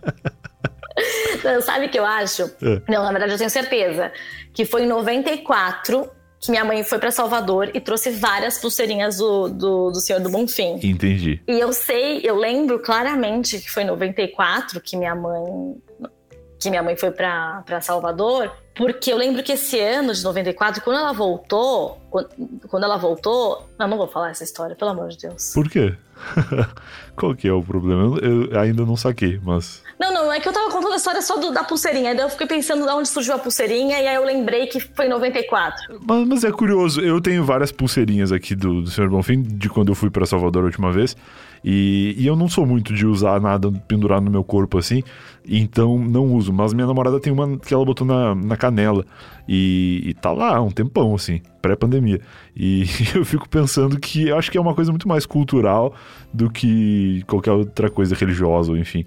[1.45, 2.43] Não, sabe o que eu acho?
[2.43, 2.83] É.
[2.89, 4.13] Não, na verdade eu tenho certeza.
[4.53, 9.49] Que foi em 94 que minha mãe foi para Salvador e trouxe várias pulseirinhas do,
[9.49, 10.81] do, do Senhor do Bonfim.
[10.83, 11.41] Entendi.
[11.47, 15.77] E eu sei, eu lembro claramente que foi em 94 que minha mãe
[16.63, 20.97] que minha mãe foi para Salvador, porque eu lembro que esse ano de 94, quando
[20.97, 22.29] ela voltou, quando,
[22.69, 25.53] quando ela voltou, não, não vou falar essa história, pelo amor de Deus.
[25.53, 25.93] Por quê?
[27.17, 28.17] Qual que é o problema?
[28.21, 29.83] Eu ainda não saquei, mas.
[30.03, 32.13] Não, não, é que eu tava contando a história só do, da pulseirinha.
[32.13, 35.07] Daí eu fiquei pensando de onde surgiu a pulseirinha e aí eu lembrei que foi
[35.07, 36.01] em 94.
[36.05, 39.09] Mas, mas é curioso, eu tenho várias pulseirinhas aqui do, do Sr.
[39.09, 41.17] Bonfim, de quando eu fui para Salvador a última vez.
[41.65, 45.05] E, e, eu não sou muito de usar nada pendurado no meu corpo assim,
[45.47, 46.53] então não uso.
[46.53, 49.05] Mas minha namorada tem uma que ela botou na, na canela
[49.47, 52.21] e, e tá lá um tempão assim, pré-pandemia.
[52.57, 55.95] E eu fico pensando que acho que é uma coisa muito mais cultural
[56.35, 59.07] do que qualquer outra coisa religiosa, enfim.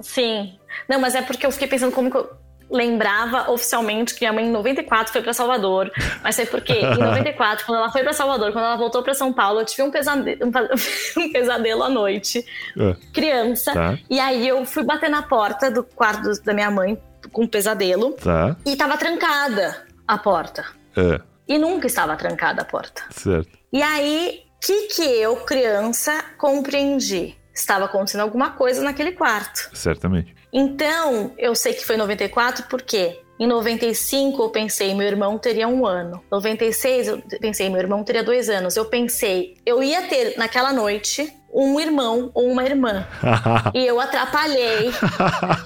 [0.00, 0.58] Sim.
[0.88, 2.30] Não, mas é porque eu fiquei pensando como que eu
[2.70, 5.90] lembrava oficialmente que minha mãe em 94 foi para Salvador,
[6.22, 9.32] mas foi porque em 94, quando ela foi para Salvador, quando ela voltou para São
[9.32, 10.38] Paulo, eu tive um pesadelo,
[11.16, 12.44] um pesadelo à noite,
[12.76, 12.96] é.
[13.12, 13.98] criança, tá.
[14.10, 17.00] e aí eu fui bater na porta do quarto da minha mãe
[17.32, 18.56] com um pesadelo, tá.
[18.64, 20.64] e tava trancada a porta.
[20.96, 21.20] É.
[21.48, 23.02] E nunca estava trancada a porta.
[23.10, 23.56] Certo.
[23.72, 27.36] E aí, o que que eu, criança, compreendi?
[27.58, 29.70] Estava acontecendo alguma coisa naquele quarto.
[29.72, 30.34] Certamente.
[30.52, 35.68] Então, eu sei que foi em 94 porque em 95 eu pensei meu irmão teria
[35.68, 36.22] um ano.
[36.30, 38.76] 96 eu pensei meu irmão teria dois anos.
[38.76, 43.06] Eu pensei eu ia ter naquela noite um irmão ou uma irmã.
[43.74, 44.90] e eu atrapalhei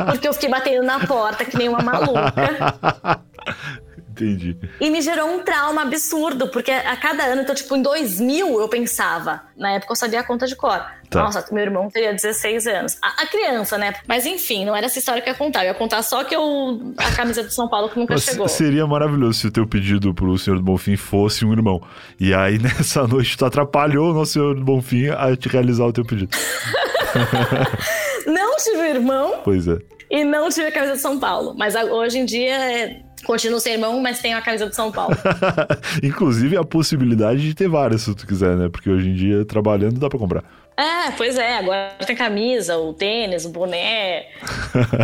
[0.06, 3.20] porque eu fiquei batendo na porta que nem uma maluca.
[4.10, 4.56] Entendi.
[4.80, 8.68] E me gerou um trauma absurdo, porque a cada ano, então, tipo, em 2000 eu
[8.68, 9.42] pensava.
[9.56, 10.84] Na época eu sabia a conta de cor.
[11.08, 11.24] Tá.
[11.24, 12.98] Nossa, meu irmão teria 16 anos.
[13.02, 13.94] A, a, criança, né?
[14.06, 15.64] Mas enfim, não era essa história que eu ia contar.
[15.64, 16.94] Eu ia contar só que eu.
[16.96, 18.48] A camisa do São Paulo que nunca Mas chegou.
[18.48, 21.82] Seria maravilhoso se o teu pedido pro Senhor do Bonfim fosse um irmão.
[22.18, 25.92] E aí, nessa noite, tu atrapalhou o nosso Senhor do Bonfim a te realizar o
[25.92, 26.36] teu pedido.
[28.26, 29.40] não tive irmão.
[29.44, 29.78] Pois é.
[30.10, 31.54] E não tive a camisa do São Paulo.
[31.56, 35.16] Mas hoje em dia é Continuo sem irmão, mas tenho a camisa do São Paulo.
[36.02, 38.68] Inclusive a possibilidade de ter várias, se tu quiser, né?
[38.68, 40.44] Porque hoje em dia, trabalhando, dá pra comprar.
[40.76, 41.58] É, pois é.
[41.58, 44.26] Agora tem camisa, o tênis, o boné.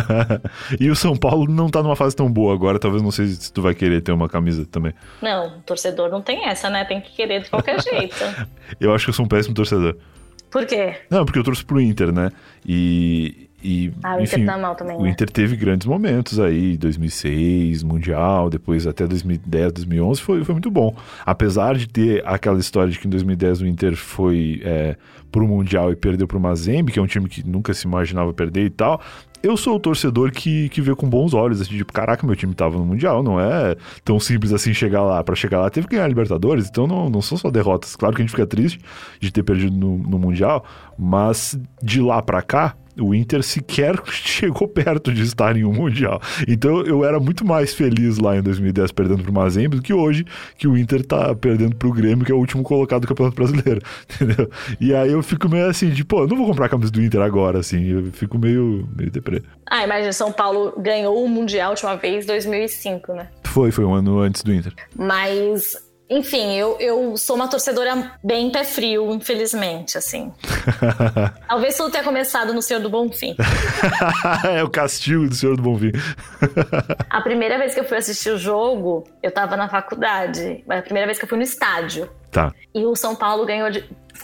[0.79, 2.79] e o São Paulo não tá numa fase tão boa agora.
[2.79, 4.93] Talvez não sei se tu vai querer ter uma camisa também.
[5.21, 6.83] Não, torcedor não tem essa, né?
[6.83, 8.15] Tem que querer de qualquer jeito.
[8.79, 9.95] eu acho que eu sou um péssimo torcedor.
[10.49, 10.95] Por quê?
[11.09, 12.31] Não, porque eu torço pro Inter, né?
[12.65, 14.97] E, e, ah, o enfim, Inter tá mal também.
[14.97, 15.09] O né?
[15.09, 20.95] Inter teve grandes momentos aí, 2006, Mundial, depois até 2010, 2011, foi, foi muito bom.
[21.25, 24.95] Apesar de ter aquela história de que em 2010 o Inter foi é,
[25.31, 28.65] pro Mundial e perdeu pro Mazembe, que é um time que nunca se imaginava perder
[28.65, 29.01] e tal,
[29.41, 32.53] eu sou o torcedor que, que vê com bons olhos, assim, tipo, caraca, meu time
[32.53, 35.23] tava no Mundial, não é tão simples assim chegar lá.
[35.23, 37.95] para chegar lá teve que ganhar a Libertadores, então não, não são só derrotas.
[37.95, 38.79] Claro que a gente fica triste
[39.19, 40.65] de ter perdido no, no Mundial,
[40.97, 46.21] mas de lá para cá, o Inter sequer chegou perto de estar em um Mundial.
[46.47, 50.25] Então eu era muito mais feliz lá em 2010 perdendo pro Mazembe do que hoje
[50.57, 53.81] que o Inter tá perdendo pro Grêmio, que é o último colocado do Campeonato Brasileiro,
[54.09, 54.49] entendeu?
[54.79, 57.01] E aí eu fico meio assim, de, pô, eu não vou comprar a camisa do
[57.01, 59.43] Inter agora, assim, eu fico meio, meio deprê.
[59.69, 63.27] Ah, imagina, São Paulo ganhou o Mundial a última vez em 2005, né?
[63.43, 64.73] Foi, foi um ano antes do Inter.
[64.95, 65.75] Mas
[66.09, 70.31] enfim, eu, eu sou uma torcedora bem pé frio, infelizmente, assim.
[71.47, 73.35] Talvez tudo tenha começado no Senhor do Bonfim.
[74.49, 75.91] é o castigo do Senhor do Bonfim.
[77.09, 80.63] a primeira vez que eu fui assistir o jogo, eu tava na faculdade.
[80.69, 82.09] A primeira vez que eu fui no estádio.
[82.31, 82.53] Tá.
[82.73, 83.83] E o São Paulo ganhou de.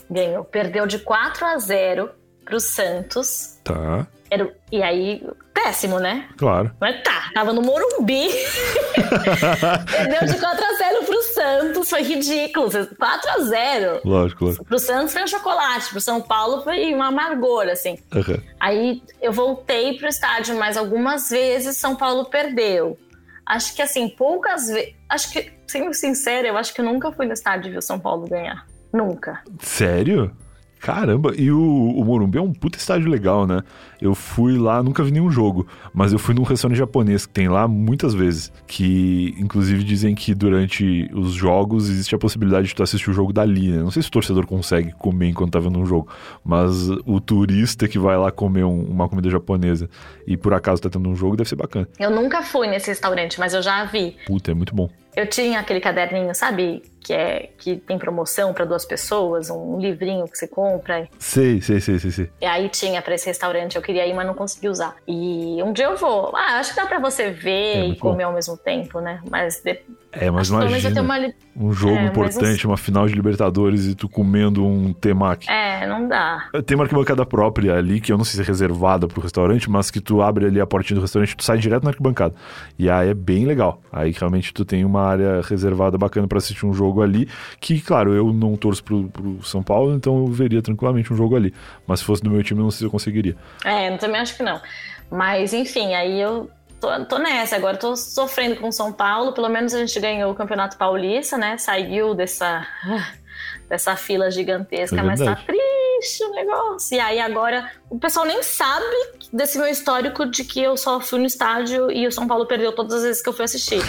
[0.10, 2.10] Ganhou, perdeu de 4 a 0
[2.46, 3.60] pro Santos.
[3.64, 4.08] Tá.
[4.34, 5.24] Era, e aí,
[5.54, 6.28] péssimo, né?
[6.38, 6.72] Claro.
[6.82, 8.30] Mas tá, tava no Morumbi.
[9.92, 12.68] Perdeu de 4x0 pro Santos, foi ridículo.
[12.68, 14.02] 4x0.
[14.04, 14.66] Lógico, lógico.
[14.66, 17.96] Pro Santos foi um chocolate, pro São Paulo foi uma amargor, assim.
[18.12, 18.42] Uhum.
[18.60, 22.98] Aí eu voltei pro estádio, mas algumas vezes São Paulo perdeu.
[23.46, 24.96] Acho que assim, poucas vezes.
[25.08, 28.00] Acho que, sendo sincero, eu acho que eu nunca fui no estádio ver o São
[28.00, 28.66] Paulo ganhar.
[28.92, 29.44] Nunca.
[29.60, 30.36] Sério?
[30.84, 33.62] Caramba, e o, o Morumbi é um puta estádio legal, né?
[34.02, 37.48] Eu fui lá, nunca vi nenhum jogo, mas eu fui num restaurante japonês que tem
[37.48, 38.52] lá muitas vezes.
[38.68, 43.32] Que inclusive dizem que durante os jogos existe a possibilidade de tu assistir o jogo
[43.32, 43.78] dali, né?
[43.78, 46.10] Não sei se o torcedor consegue comer enquanto tá vendo um jogo,
[46.44, 49.90] mas o turista que vai lá comer um, uma comida japonesa
[50.28, 51.88] e por acaso tá tendo um jogo deve ser bacana.
[51.98, 54.18] Eu nunca fui nesse restaurante, mas eu já vi.
[54.28, 54.90] Puta, é muito bom.
[55.16, 56.82] Eu tinha aquele caderninho, sabe?
[57.04, 61.08] Que é que tem promoção para duas pessoas, um livrinho que você compra.
[61.20, 62.30] Sei, sei, sei, sei, sei.
[62.40, 64.96] E aí tinha para esse restaurante, eu queria ir, mas não consegui usar.
[65.08, 66.36] E um dia eu vou.
[66.36, 68.30] Ah, acho que dá para você ver é, e comer bom.
[68.30, 69.22] ao mesmo tempo, né?
[69.30, 69.82] Mas de...
[70.16, 71.18] É, mas imagina uma...
[71.58, 75.50] um jogo é, importante, uma final de Libertadores e tu comendo um temaki.
[75.50, 76.50] É, não dá.
[76.66, 79.90] Tem uma arquibancada própria ali, que eu não sei se é reservada pro restaurante, mas
[79.90, 82.36] que tu abre ali a portinha do restaurante e tu sai direto na arquibancada.
[82.78, 83.82] E aí é bem legal.
[83.92, 87.28] Aí realmente tu tem uma área reservada bacana para assistir um jogo ali,
[87.60, 91.36] que, claro, eu não torço pro, pro São Paulo, então eu veria tranquilamente um jogo
[91.36, 91.52] ali.
[91.88, 93.36] Mas se fosse do meu time, eu não sei se eu conseguiria.
[93.66, 94.62] É, eu também acho que não.
[95.10, 96.50] Mas, enfim, aí eu
[96.84, 100.36] tô, tô nessa, agora tô sofrendo com São Paulo, pelo menos a gente ganhou o
[100.36, 101.58] Campeonato Paulista, né?
[101.58, 102.68] Saiu dessa,
[103.70, 106.98] dessa fila gigantesca, é mas tá triste o negócio.
[106.98, 108.84] E aí agora o pessoal nem sabe
[109.32, 112.74] desse meu histórico de que eu só fui no estádio e o São Paulo perdeu
[112.74, 113.80] todas as vezes que eu fui assistir.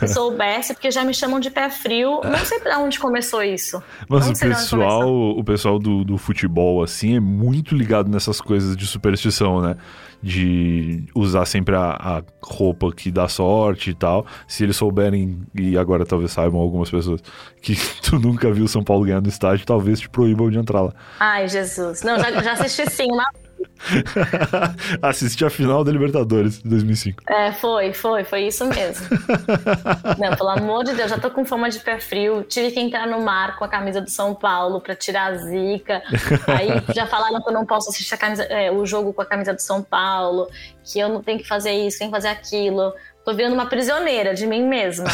[0.00, 3.82] Se soubesse, porque já me chamam de pé frio, não sei pra onde começou isso.
[4.06, 8.86] Mas o pessoal, o pessoal do, do futebol, assim, é muito ligado nessas coisas de
[8.86, 9.76] superstição, né?
[10.26, 14.26] De usar sempre a, a, roupa que dá sorte e tal.
[14.48, 17.22] Se eles souberem, e agora talvez saibam algumas pessoas,
[17.62, 20.92] que tu nunca viu São Paulo ganhar no estádio, talvez te proíbam de entrar lá.
[21.20, 22.02] Ai, Jesus.
[22.02, 23.24] Não, já, já assisti sim, uma
[25.02, 27.22] Assisti a final da Libertadores de 2005.
[27.28, 29.06] É, foi, foi, foi isso mesmo.
[30.18, 32.42] não, pelo amor de Deus, já tô com fama de pé frio.
[32.42, 36.02] Tive que entrar no mar com a camisa do São Paulo para tirar a zica.
[36.46, 39.52] Aí já falaram que eu não posso assistir camisa, é, o jogo com a camisa
[39.52, 40.48] do São Paulo,
[40.84, 42.92] que eu não tenho que fazer isso, tem que fazer aquilo.
[43.24, 45.06] Tô virando uma prisioneira de mim mesma.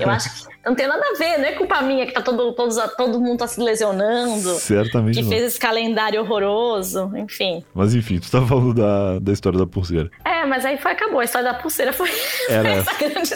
[0.00, 2.52] Eu acho que não tem nada a ver, não é culpa minha que tá todo,
[2.52, 4.54] todos, todo mundo tá se lesionando.
[4.54, 5.16] Certamente.
[5.16, 5.30] Que não.
[5.30, 7.64] fez esse calendário horroroso, enfim.
[7.74, 10.10] Mas enfim, tu tá falando da, da história da pulseira.
[10.24, 11.20] É, mas aí foi, acabou.
[11.20, 12.08] A história da pulseira foi.
[12.48, 13.34] Era essa grande...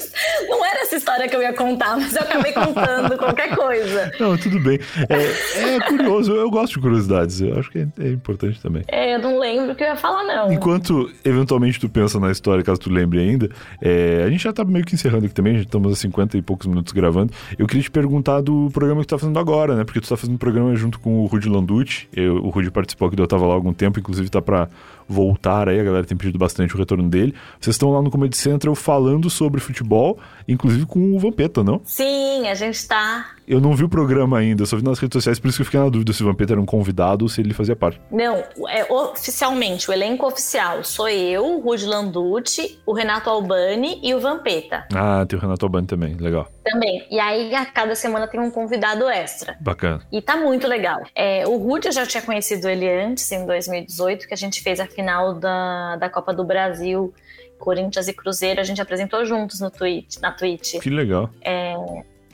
[0.49, 4.11] Não era essa história que eu ia contar, mas eu acabei contando qualquer coisa.
[4.19, 4.79] Não, tudo bem.
[5.09, 7.41] É, é curioso, eu gosto de curiosidades.
[7.41, 8.83] Eu acho que é, é, importante também.
[8.89, 10.53] É, eu não lembro o que eu ia falar, não.
[10.53, 13.49] Enquanto eventualmente tu pensa na história, caso tu lembre ainda,
[13.81, 16.43] é, a gente já tá meio que encerrando aqui também, já estamos a 50 e
[16.43, 17.18] poucos minutos gravando.
[17.59, 19.85] Eu queria te perguntar do programa que tu tá fazendo agora, né?
[19.85, 22.09] Porque tu tá fazendo um programa junto com o Rudy Landucci.
[22.15, 24.69] Eu, o Rudy participou aqui, eu tava lá há algum tempo, inclusive tá pra
[25.09, 27.35] voltar aí, a galera tem pedido bastante o retorno dele.
[27.59, 31.81] Vocês estão lá no Comedy Central falando sobre futebol, inclusive com o Vampeta, não?
[31.85, 33.33] Sim, a gente tá.
[33.47, 35.67] Eu não vi o programa ainda, só vi nas redes sociais, por isso que eu
[35.67, 37.99] fiquei na dúvida se o Vampeta era um convidado ou se ele fazia parte.
[38.13, 44.15] Não, é oficialmente, o elenco oficial sou eu, o Rudy Landucci, o Renato Albani e
[44.15, 44.87] o Vampeta.
[44.95, 46.49] Ah, tem o Renato Albani também, legal.
[46.63, 47.07] Também.
[47.11, 49.57] E aí, a cada semana tem um convidado extra.
[49.61, 50.03] Bacana.
[50.13, 51.01] E tá muito legal.
[51.15, 54.79] É, o Rudy eu já tinha conhecido ele antes, em 2018, que a gente fez
[54.79, 57.15] a final da, da Copa do Brasil,
[57.57, 60.81] Corinthians e Cruzeiro, a gente apresentou juntos no Twitch, na Twitch.
[60.81, 61.31] Que legal.
[61.41, 61.77] É,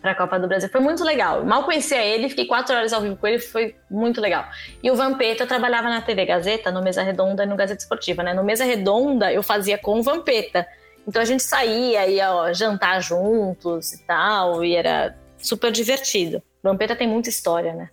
[0.00, 0.70] pra Copa do Brasil.
[0.70, 1.44] Foi muito legal.
[1.44, 4.46] Mal conhecia ele, fiquei quatro horas ao vivo com ele, foi muito legal.
[4.82, 8.22] E o Vampeta, eu trabalhava na TV Gazeta, no Mesa Redonda e no Gazeta Esportiva,
[8.22, 8.32] né?
[8.32, 10.66] No Mesa Redonda, eu fazia com o Vampeta.
[11.06, 16.42] Então a gente saía, ia ó, jantar juntos e tal, e era super divertido.
[16.62, 17.90] Vampeta tem muita história, né?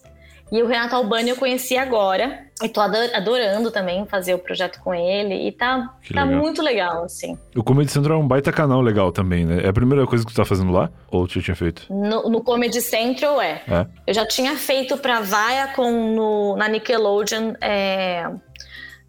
[0.51, 2.45] E o Renato Albani eu conheci agora.
[2.61, 5.47] E tô adorando também fazer o projeto com ele.
[5.47, 7.37] E tá, tá muito legal, assim.
[7.55, 9.63] O Comedy Central é um baita canal legal também, né?
[9.63, 10.91] É a primeira coisa que tu tá fazendo lá?
[11.09, 11.85] Ou tu já tinha feito?
[11.89, 13.61] No, no Comedy Central é.
[13.67, 13.87] é.
[14.05, 17.53] Eu já tinha feito pra Viacom no, na Nickelodeon.
[17.61, 18.29] É,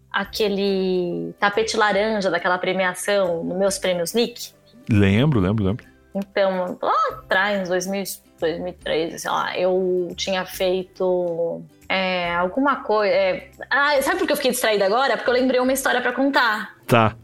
[0.09, 4.51] aquele tapete laranja daquela premiação, nos meus prêmios Nick.
[4.89, 5.85] Lembro, lembro, lembro.
[6.15, 8.03] Então, lá atrás, em 2000,
[8.43, 13.13] 2003, sei lá, eu tinha feito é, alguma coisa.
[13.13, 13.49] É...
[13.69, 15.15] Ah, sabe por que eu fiquei distraída agora?
[15.15, 16.75] Porque eu lembrei uma história para contar.
[16.85, 17.15] Tá.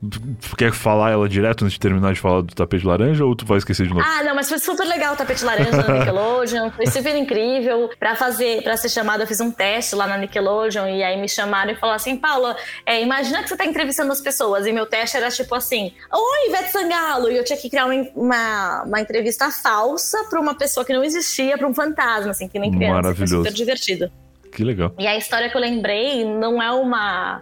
[0.58, 3.58] Quer falar ela direto antes de terminar de falar do tapete laranja ou tu vai
[3.58, 4.06] esquecer de novo?
[4.06, 6.72] Ah, não, mas foi super legal o tapete laranja na Nickelodeon.
[6.72, 7.90] Foi super incrível.
[8.00, 11.28] Pra fazer, para ser chamada, eu fiz um teste lá na Nickelodeon e aí me
[11.28, 12.56] chamaram e falaram assim: Paula,
[12.86, 14.66] é, imagina que você tá entrevistando as pessoas.
[14.66, 17.30] E meu teste era tipo assim: Oi, Ivete Sangalo!
[17.30, 21.04] E eu tinha que criar uma, uma, uma entrevista falsa pra uma pessoa que não
[21.04, 22.94] existia, pra um fantasma, assim, que nem criança.
[22.94, 23.36] Maravilhoso.
[23.36, 24.12] Foi super divertido.
[24.52, 24.94] Que legal.
[24.98, 27.42] E a história que eu lembrei não é uma.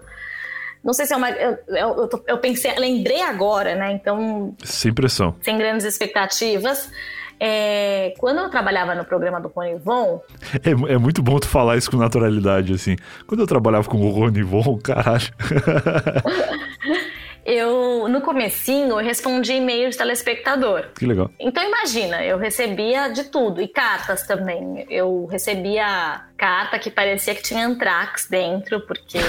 [0.88, 1.30] Não sei se é uma.
[1.30, 3.92] Eu, eu, eu pensei, lembrei agora, né?
[3.92, 4.56] Então.
[4.64, 5.36] Sem pressão.
[5.42, 6.90] Sem grandes expectativas.
[7.38, 10.22] É, quando eu trabalhava no programa do Rony Von.
[10.64, 12.96] É, é, muito bom tu falar isso com naturalidade, assim.
[13.28, 15.28] Quando eu trabalhava com o Rony Von, caralho.
[17.48, 20.88] eu, no comecinho, eu respondi e-mail de telespectador.
[21.00, 21.32] Que legal.
[21.40, 24.86] Então imagina, eu recebia de tudo, e cartas também.
[24.90, 29.20] Eu recebia carta que parecia que tinha antrax dentro, porque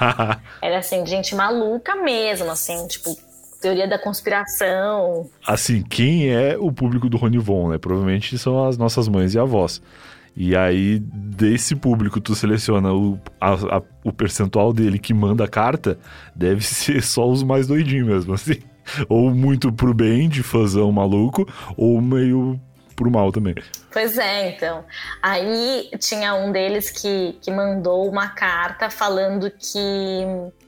[0.60, 3.16] era assim, gente maluca mesmo, assim, tipo,
[3.62, 5.30] teoria da conspiração.
[5.46, 7.78] Assim, quem é o público do Rony Von, né?
[7.78, 9.80] Provavelmente são as nossas mães e avós.
[10.36, 15.48] E aí, desse público, tu seleciona o, a, a, o percentual dele que manda a
[15.48, 15.98] carta,
[16.34, 18.58] deve ser só os mais doidinhos mesmo, assim.
[19.08, 22.60] Ou muito pro bem, de fãzão maluco, ou meio
[22.94, 23.54] pro mal também.
[23.92, 24.84] Pois é, então.
[25.22, 30.24] Aí tinha um deles que, que mandou uma carta falando que.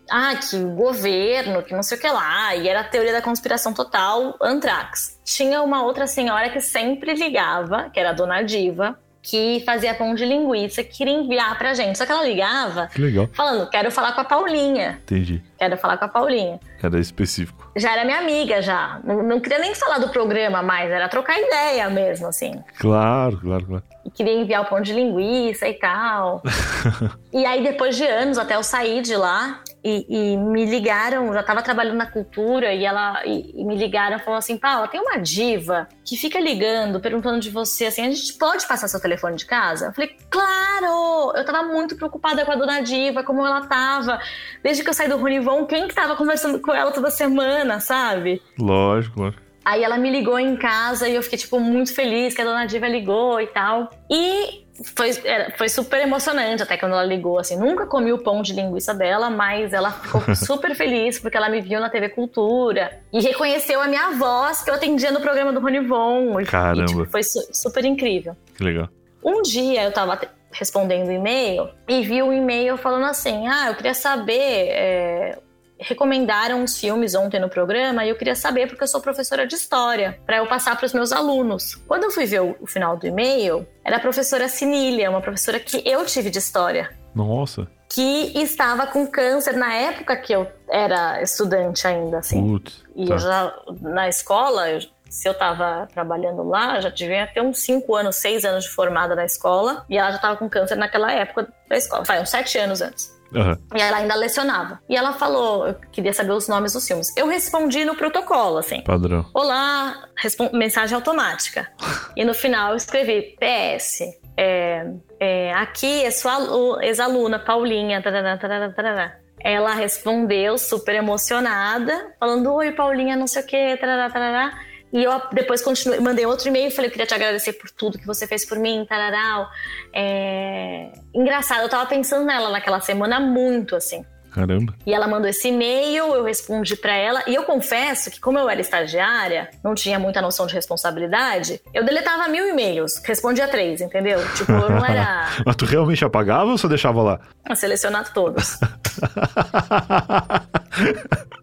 [0.08, 3.20] Ah, que o governo, que não sei o que lá, e era a teoria da
[3.20, 5.18] conspiração total, Antrax.
[5.24, 8.96] Tinha uma outra senhora que sempre ligava, que era a Dona Diva,
[9.26, 11.98] que fazia pão de linguiça, que queria enviar pra gente.
[11.98, 13.28] Só que ela ligava que legal.
[13.32, 15.00] falando, quero falar com a Paulinha.
[15.02, 15.42] Entendi.
[15.58, 16.60] Quero falar com a Paulinha.
[16.80, 17.68] Era específico.
[17.74, 19.00] Já era minha amiga, já.
[19.02, 22.62] Não, não queria nem falar do programa mais, era trocar ideia mesmo, assim.
[22.78, 23.82] Claro, claro, claro.
[24.04, 26.40] E queria enviar o pão de linguiça e tal.
[27.32, 31.40] e aí, depois de anos, até eu sair de lá, e, e, me ligaram, já
[31.40, 35.00] estava trabalhando na cultura e ela e, e me ligaram e falaram assim, Paula, tem
[35.00, 39.36] uma diva que fica ligando, perguntando de você assim, a gente pode passar seu telefone
[39.36, 39.86] de casa?
[39.86, 41.32] Eu falei, claro!
[41.36, 44.18] Eu estava muito preocupada com a dona diva, como ela tava.
[44.60, 48.42] Desde que eu saí do Runivon, quem que tava conversando com ela toda semana, sabe?
[48.58, 49.45] Lógico, lógico.
[49.66, 52.66] Aí ela me ligou em casa e eu fiquei, tipo, muito feliz que a dona
[52.66, 53.90] Diva ligou e tal.
[54.08, 54.64] E
[54.94, 57.58] foi, era, foi super emocionante até quando ela ligou, assim.
[57.58, 61.60] Nunca comi o pão de linguiça dela, mas ela ficou super feliz porque ela me
[61.60, 65.58] viu na TV Cultura e reconheceu a minha voz que eu atendia no programa do
[65.58, 66.44] Rony Von.
[66.44, 66.84] Caramba.
[66.84, 68.36] E, tipo, foi su super incrível.
[68.56, 68.88] Que legal.
[69.24, 70.16] Um dia eu tava
[70.52, 75.38] respondendo e-mail e vi um e-mail falando assim: Ah, eu queria saber é,
[75.78, 79.54] recomendaram uns filmes ontem no programa e eu queria saber porque eu sou professora de
[79.54, 81.74] história, para eu passar para os meus alunos.
[81.86, 85.82] Quando eu fui ver o, final do e-mail, era a professora Sinília, uma professora que
[85.84, 86.90] eu tive de história.
[87.14, 87.66] Nossa.
[87.88, 92.42] Que estava com câncer na época que eu era estudante ainda, assim.
[92.42, 93.14] Putz, e tá.
[93.14, 97.94] eu já, na escola, eu, se eu estava trabalhando lá, já devia ter uns 5
[97.94, 99.86] anos, 6 anos de formada na escola.
[99.88, 103.15] E ela já estava com câncer naquela época da escola, faz uns 7 anos antes.
[103.34, 103.56] Uhum.
[103.74, 104.80] E ela ainda lecionava.
[104.88, 107.14] E ela falou, queria saber os nomes dos filmes.
[107.16, 108.82] Eu respondi no protocolo, assim.
[108.82, 109.26] Padrão.
[109.34, 110.08] Olá,
[110.52, 111.68] mensagem automática.
[112.16, 114.02] e no final eu escrevi PS.
[114.36, 114.86] É,
[115.18, 118.02] é, aqui é sua ex-aluna, Paulinha.
[118.02, 119.16] Tarará, tarará, tarará.
[119.40, 124.58] Ela respondeu super emocionada, falando: Oi, Paulinha, não sei o que, tarará, tarará.
[124.92, 128.26] E eu depois continuei, mandei outro e-mail, falei, queria te agradecer por tudo que você
[128.26, 129.48] fez por mim, tararau.
[129.92, 130.92] É...
[131.14, 134.04] Engraçado, eu tava pensando nela naquela semana muito, assim.
[134.36, 134.74] Caramba.
[134.84, 137.22] E ela mandou esse e-mail, eu respondi para ela.
[137.26, 141.82] E eu confesso que, como eu era estagiária, não tinha muita noção de responsabilidade, eu
[141.82, 144.20] deletava mil e-mails, respondia três, entendeu?
[144.34, 145.30] Tipo, eu não era.
[145.44, 147.18] Mas tu realmente apagava ou só deixava lá?
[147.46, 148.58] A selecionar todos.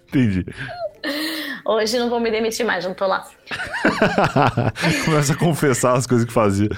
[0.08, 0.46] Entendi.
[1.66, 3.28] Hoje não vou me demitir mais, não tô lá.
[5.06, 6.70] Começa a confessar as coisas que fazia.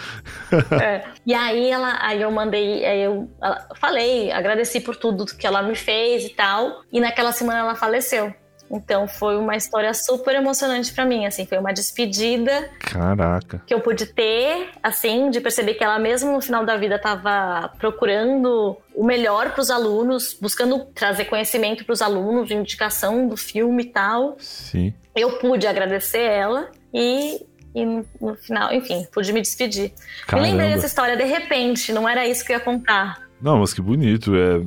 [0.81, 1.03] é.
[1.25, 3.29] E aí ela, aí eu mandei, aí eu
[3.75, 6.81] falei, agradeci por tudo que ela me fez e tal.
[6.91, 8.33] E naquela semana ela faleceu.
[8.69, 12.69] Então foi uma história super emocionante para mim, assim, foi uma despedida.
[12.79, 13.61] Caraca.
[13.65, 17.71] Que eu pude ter, assim, de perceber que ela mesmo no final da vida estava
[17.77, 23.83] procurando o melhor para os alunos, buscando trazer conhecimento para os alunos, indicação do filme
[23.83, 24.35] e tal.
[24.39, 24.93] Sim.
[25.15, 27.45] Eu pude agradecer ela e
[27.75, 29.91] e no final, enfim, pude me despedir.
[30.25, 30.47] Caramba.
[30.47, 33.19] Me lembrei dessa história de repente, não era isso que eu ia contar.
[33.41, 34.33] Não, mas que bonito.
[34.33, 34.61] É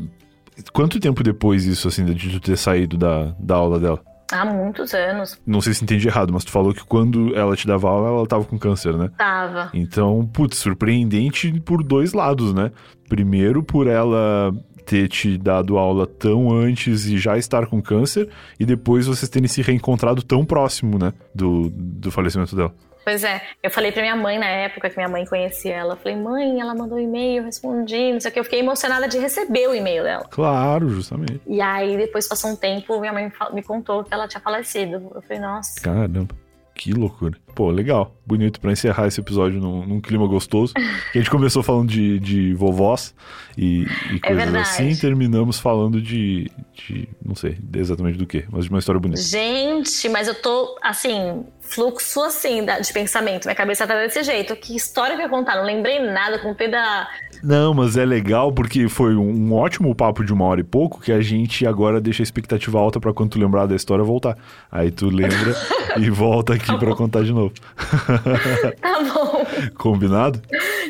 [0.72, 4.00] Quanto tempo depois isso, assim, de tu ter saído da, da aula dela?
[4.30, 5.40] Há muitos anos.
[5.46, 8.26] Não sei se entendi errado, mas tu falou que quando ela te dava aula, ela
[8.26, 9.10] tava com câncer, né?
[9.16, 9.70] Tava.
[9.72, 12.70] Então, putz, surpreendente por dois lados, né?
[13.08, 14.52] Primeiro, por ela
[14.84, 18.28] ter te dado aula tão antes e já estar com câncer,
[18.58, 21.12] e depois vocês terem se reencontrado tão próximo, né?
[21.34, 22.74] Do, do falecimento dela.
[23.08, 25.94] Pois é, eu falei pra minha mãe na época que minha mãe conhecia ela.
[25.94, 28.38] Eu falei, mãe, ela mandou um e-mail, eu respondi, não sei o que.
[28.38, 30.26] Eu fiquei emocionada de receber o e-mail dela.
[30.30, 31.40] Claro, justamente.
[31.46, 35.10] E aí, depois passou um tempo, minha mãe me contou que ela tinha falecido.
[35.14, 35.80] Eu falei, nossa.
[35.80, 36.34] Caramba.
[36.78, 37.36] Que loucura.
[37.56, 38.16] Pô, legal.
[38.24, 40.72] Bonito para encerrar esse episódio num, num, clima gostoso.
[40.74, 43.12] Que a gente começou falando de, de vovós
[43.56, 47.08] e, e é coisas é assim, terminamos falando de, de.
[47.20, 49.20] não sei exatamente do que, mas de uma história bonita.
[49.20, 53.46] Gente, mas eu tô, assim, fluxo assim de pensamento.
[53.46, 54.54] Minha cabeça tá desse jeito.
[54.54, 55.56] Que história que eu ia contar?
[55.56, 57.08] Não lembrei nada, contei da
[57.42, 61.12] não, mas é legal porque foi um ótimo papo de uma hora e pouco que
[61.12, 64.36] a gente agora deixa a expectativa alta para quando tu lembrar da história voltar.
[64.70, 65.54] Aí tu lembra
[65.96, 67.52] e volta aqui tá para contar de novo.
[68.80, 69.46] tá bom.
[69.76, 70.40] Combinado?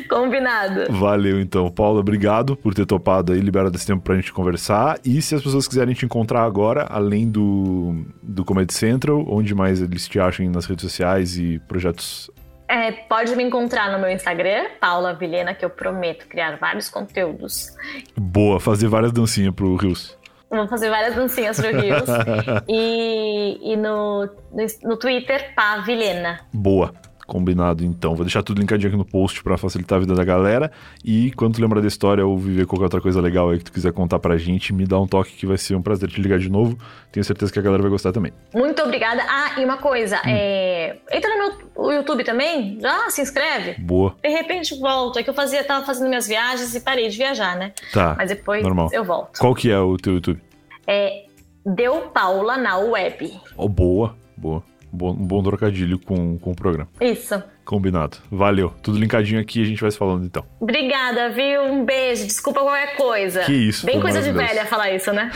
[0.09, 0.91] Combinado.
[0.91, 4.99] Valeu então, Paula, obrigado por ter topado aí, liberado esse tempo pra gente conversar.
[5.05, 9.81] E se as pessoas quiserem te encontrar agora, além do, do Comedy Central, onde mais
[9.81, 12.29] eles te acham nas redes sociais e projetos
[12.69, 17.75] é, pode me encontrar no meu Instagram, Paula Vilhena, que eu prometo criar vários conteúdos.
[18.15, 20.15] Boa, fazer várias dancinhas pro Rios.
[20.51, 22.03] Vou fazer várias dancinhas pro Rios.
[22.69, 26.41] e, e no, no, no Twitter, Pá Vilhena.
[26.53, 26.93] Boa.
[27.29, 28.15] Combinado, então.
[28.15, 30.71] Vou deixar tudo linkadinho aqui no post para facilitar a vida da galera.
[31.05, 33.71] E quando tu lembrar da história ou viver qualquer outra coisa legal aí que tu
[33.71, 36.39] quiser contar pra gente, me dá um toque que vai ser um prazer te ligar
[36.39, 36.77] de novo.
[37.11, 38.33] Tenho certeza que a galera vai gostar também.
[38.53, 39.23] Muito obrigada.
[39.29, 40.21] Ah, e uma coisa, hum.
[40.25, 40.97] é...
[41.11, 43.79] entra no meu YouTube também, já se inscreve.
[43.79, 44.15] Boa.
[44.23, 45.19] De repente volto.
[45.19, 47.73] É que eu fazia, tava fazendo minhas viagens e parei de viajar, né?
[47.93, 48.15] Tá.
[48.17, 48.89] Mas depois normal.
[48.91, 49.39] eu volto.
[49.39, 50.41] Qual que é o teu YouTube?
[50.87, 51.29] É
[51.65, 53.39] Deu Paula na web.
[53.55, 54.63] Oh, boa, boa.
[54.91, 56.89] Bom, um bom trocadilho com, com o programa.
[56.99, 57.41] Isso.
[57.63, 58.17] Combinado.
[58.31, 58.73] Valeu.
[58.81, 60.43] Tudo linkadinho aqui, a gente vai se falando então.
[60.59, 61.63] Obrigada, viu?
[61.63, 62.25] Um beijo.
[62.25, 63.43] Desculpa qualquer coisa.
[63.43, 63.85] Que isso.
[63.85, 65.31] Bem coisa de velha falar isso, né?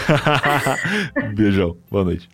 [1.35, 1.77] Beijão.
[1.91, 2.27] Boa noite.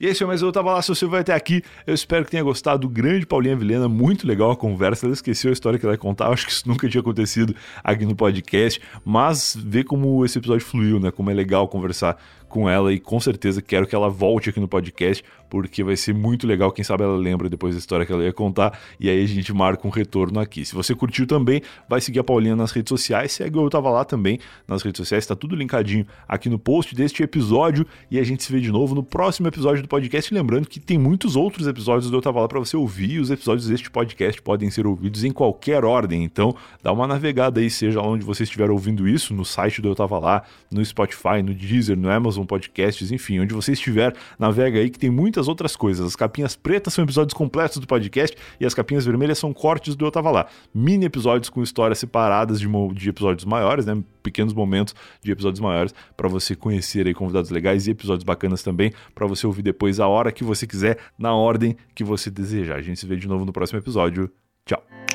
[0.00, 2.30] E esse é mais eu tava lá, se você vai até aqui, eu espero que
[2.30, 2.88] tenha gostado.
[2.88, 5.06] Grande Paulinha Vilhena, muito legal a conversa.
[5.06, 8.04] Ela esqueceu a história que ela ia contar, acho que isso nunca tinha acontecido aqui
[8.04, 11.10] no podcast, mas ver como esse episódio fluiu, né?
[11.10, 12.16] Como é legal conversar
[12.48, 16.14] com ela e com certeza quero que ela volte aqui no podcast, porque vai ser
[16.14, 16.72] muito legal.
[16.72, 19.52] Quem sabe ela lembra depois da história que ela ia contar e aí a gente
[19.52, 20.64] marca um retorno aqui.
[20.64, 24.04] Se você curtiu também, vai seguir a Paulinha nas redes sociais, segue eu tava lá
[24.04, 28.42] também nas redes sociais, tá tudo linkadinho aqui no post deste episódio e a gente
[28.42, 30.32] se vê de novo no próximo episódio do podcast.
[30.32, 33.68] Lembrando que tem muitos outros episódios do Eu Tava Lá para você ouvir os episódios
[33.68, 36.24] deste podcast podem ser ouvidos em qualquer ordem.
[36.24, 39.94] Então, dá uma navegada aí, seja onde você estiver ouvindo isso, no site do Eu
[39.94, 44.90] Tava Lá, no Spotify, no Deezer, no Amazon Podcasts, enfim, onde você estiver, navega aí
[44.90, 45.10] que tem
[45.46, 46.06] muitas outras coisas.
[46.06, 50.04] As capinhas pretas são episódios completos do podcast e as capinhas vermelhas são cortes do
[50.04, 50.46] Eu Tava Lá.
[50.74, 54.02] Mini episódios com histórias separadas de, de episódios maiores, né?
[54.22, 58.92] Pequenos momentos de episódios maiores para você conhecer aí convidados legais e episódios bacanas também
[59.14, 62.76] para você ouvir depois a hora que você quiser, na ordem que você desejar.
[62.76, 64.30] A gente se vê de novo no próximo episódio.
[64.64, 65.05] Tchau.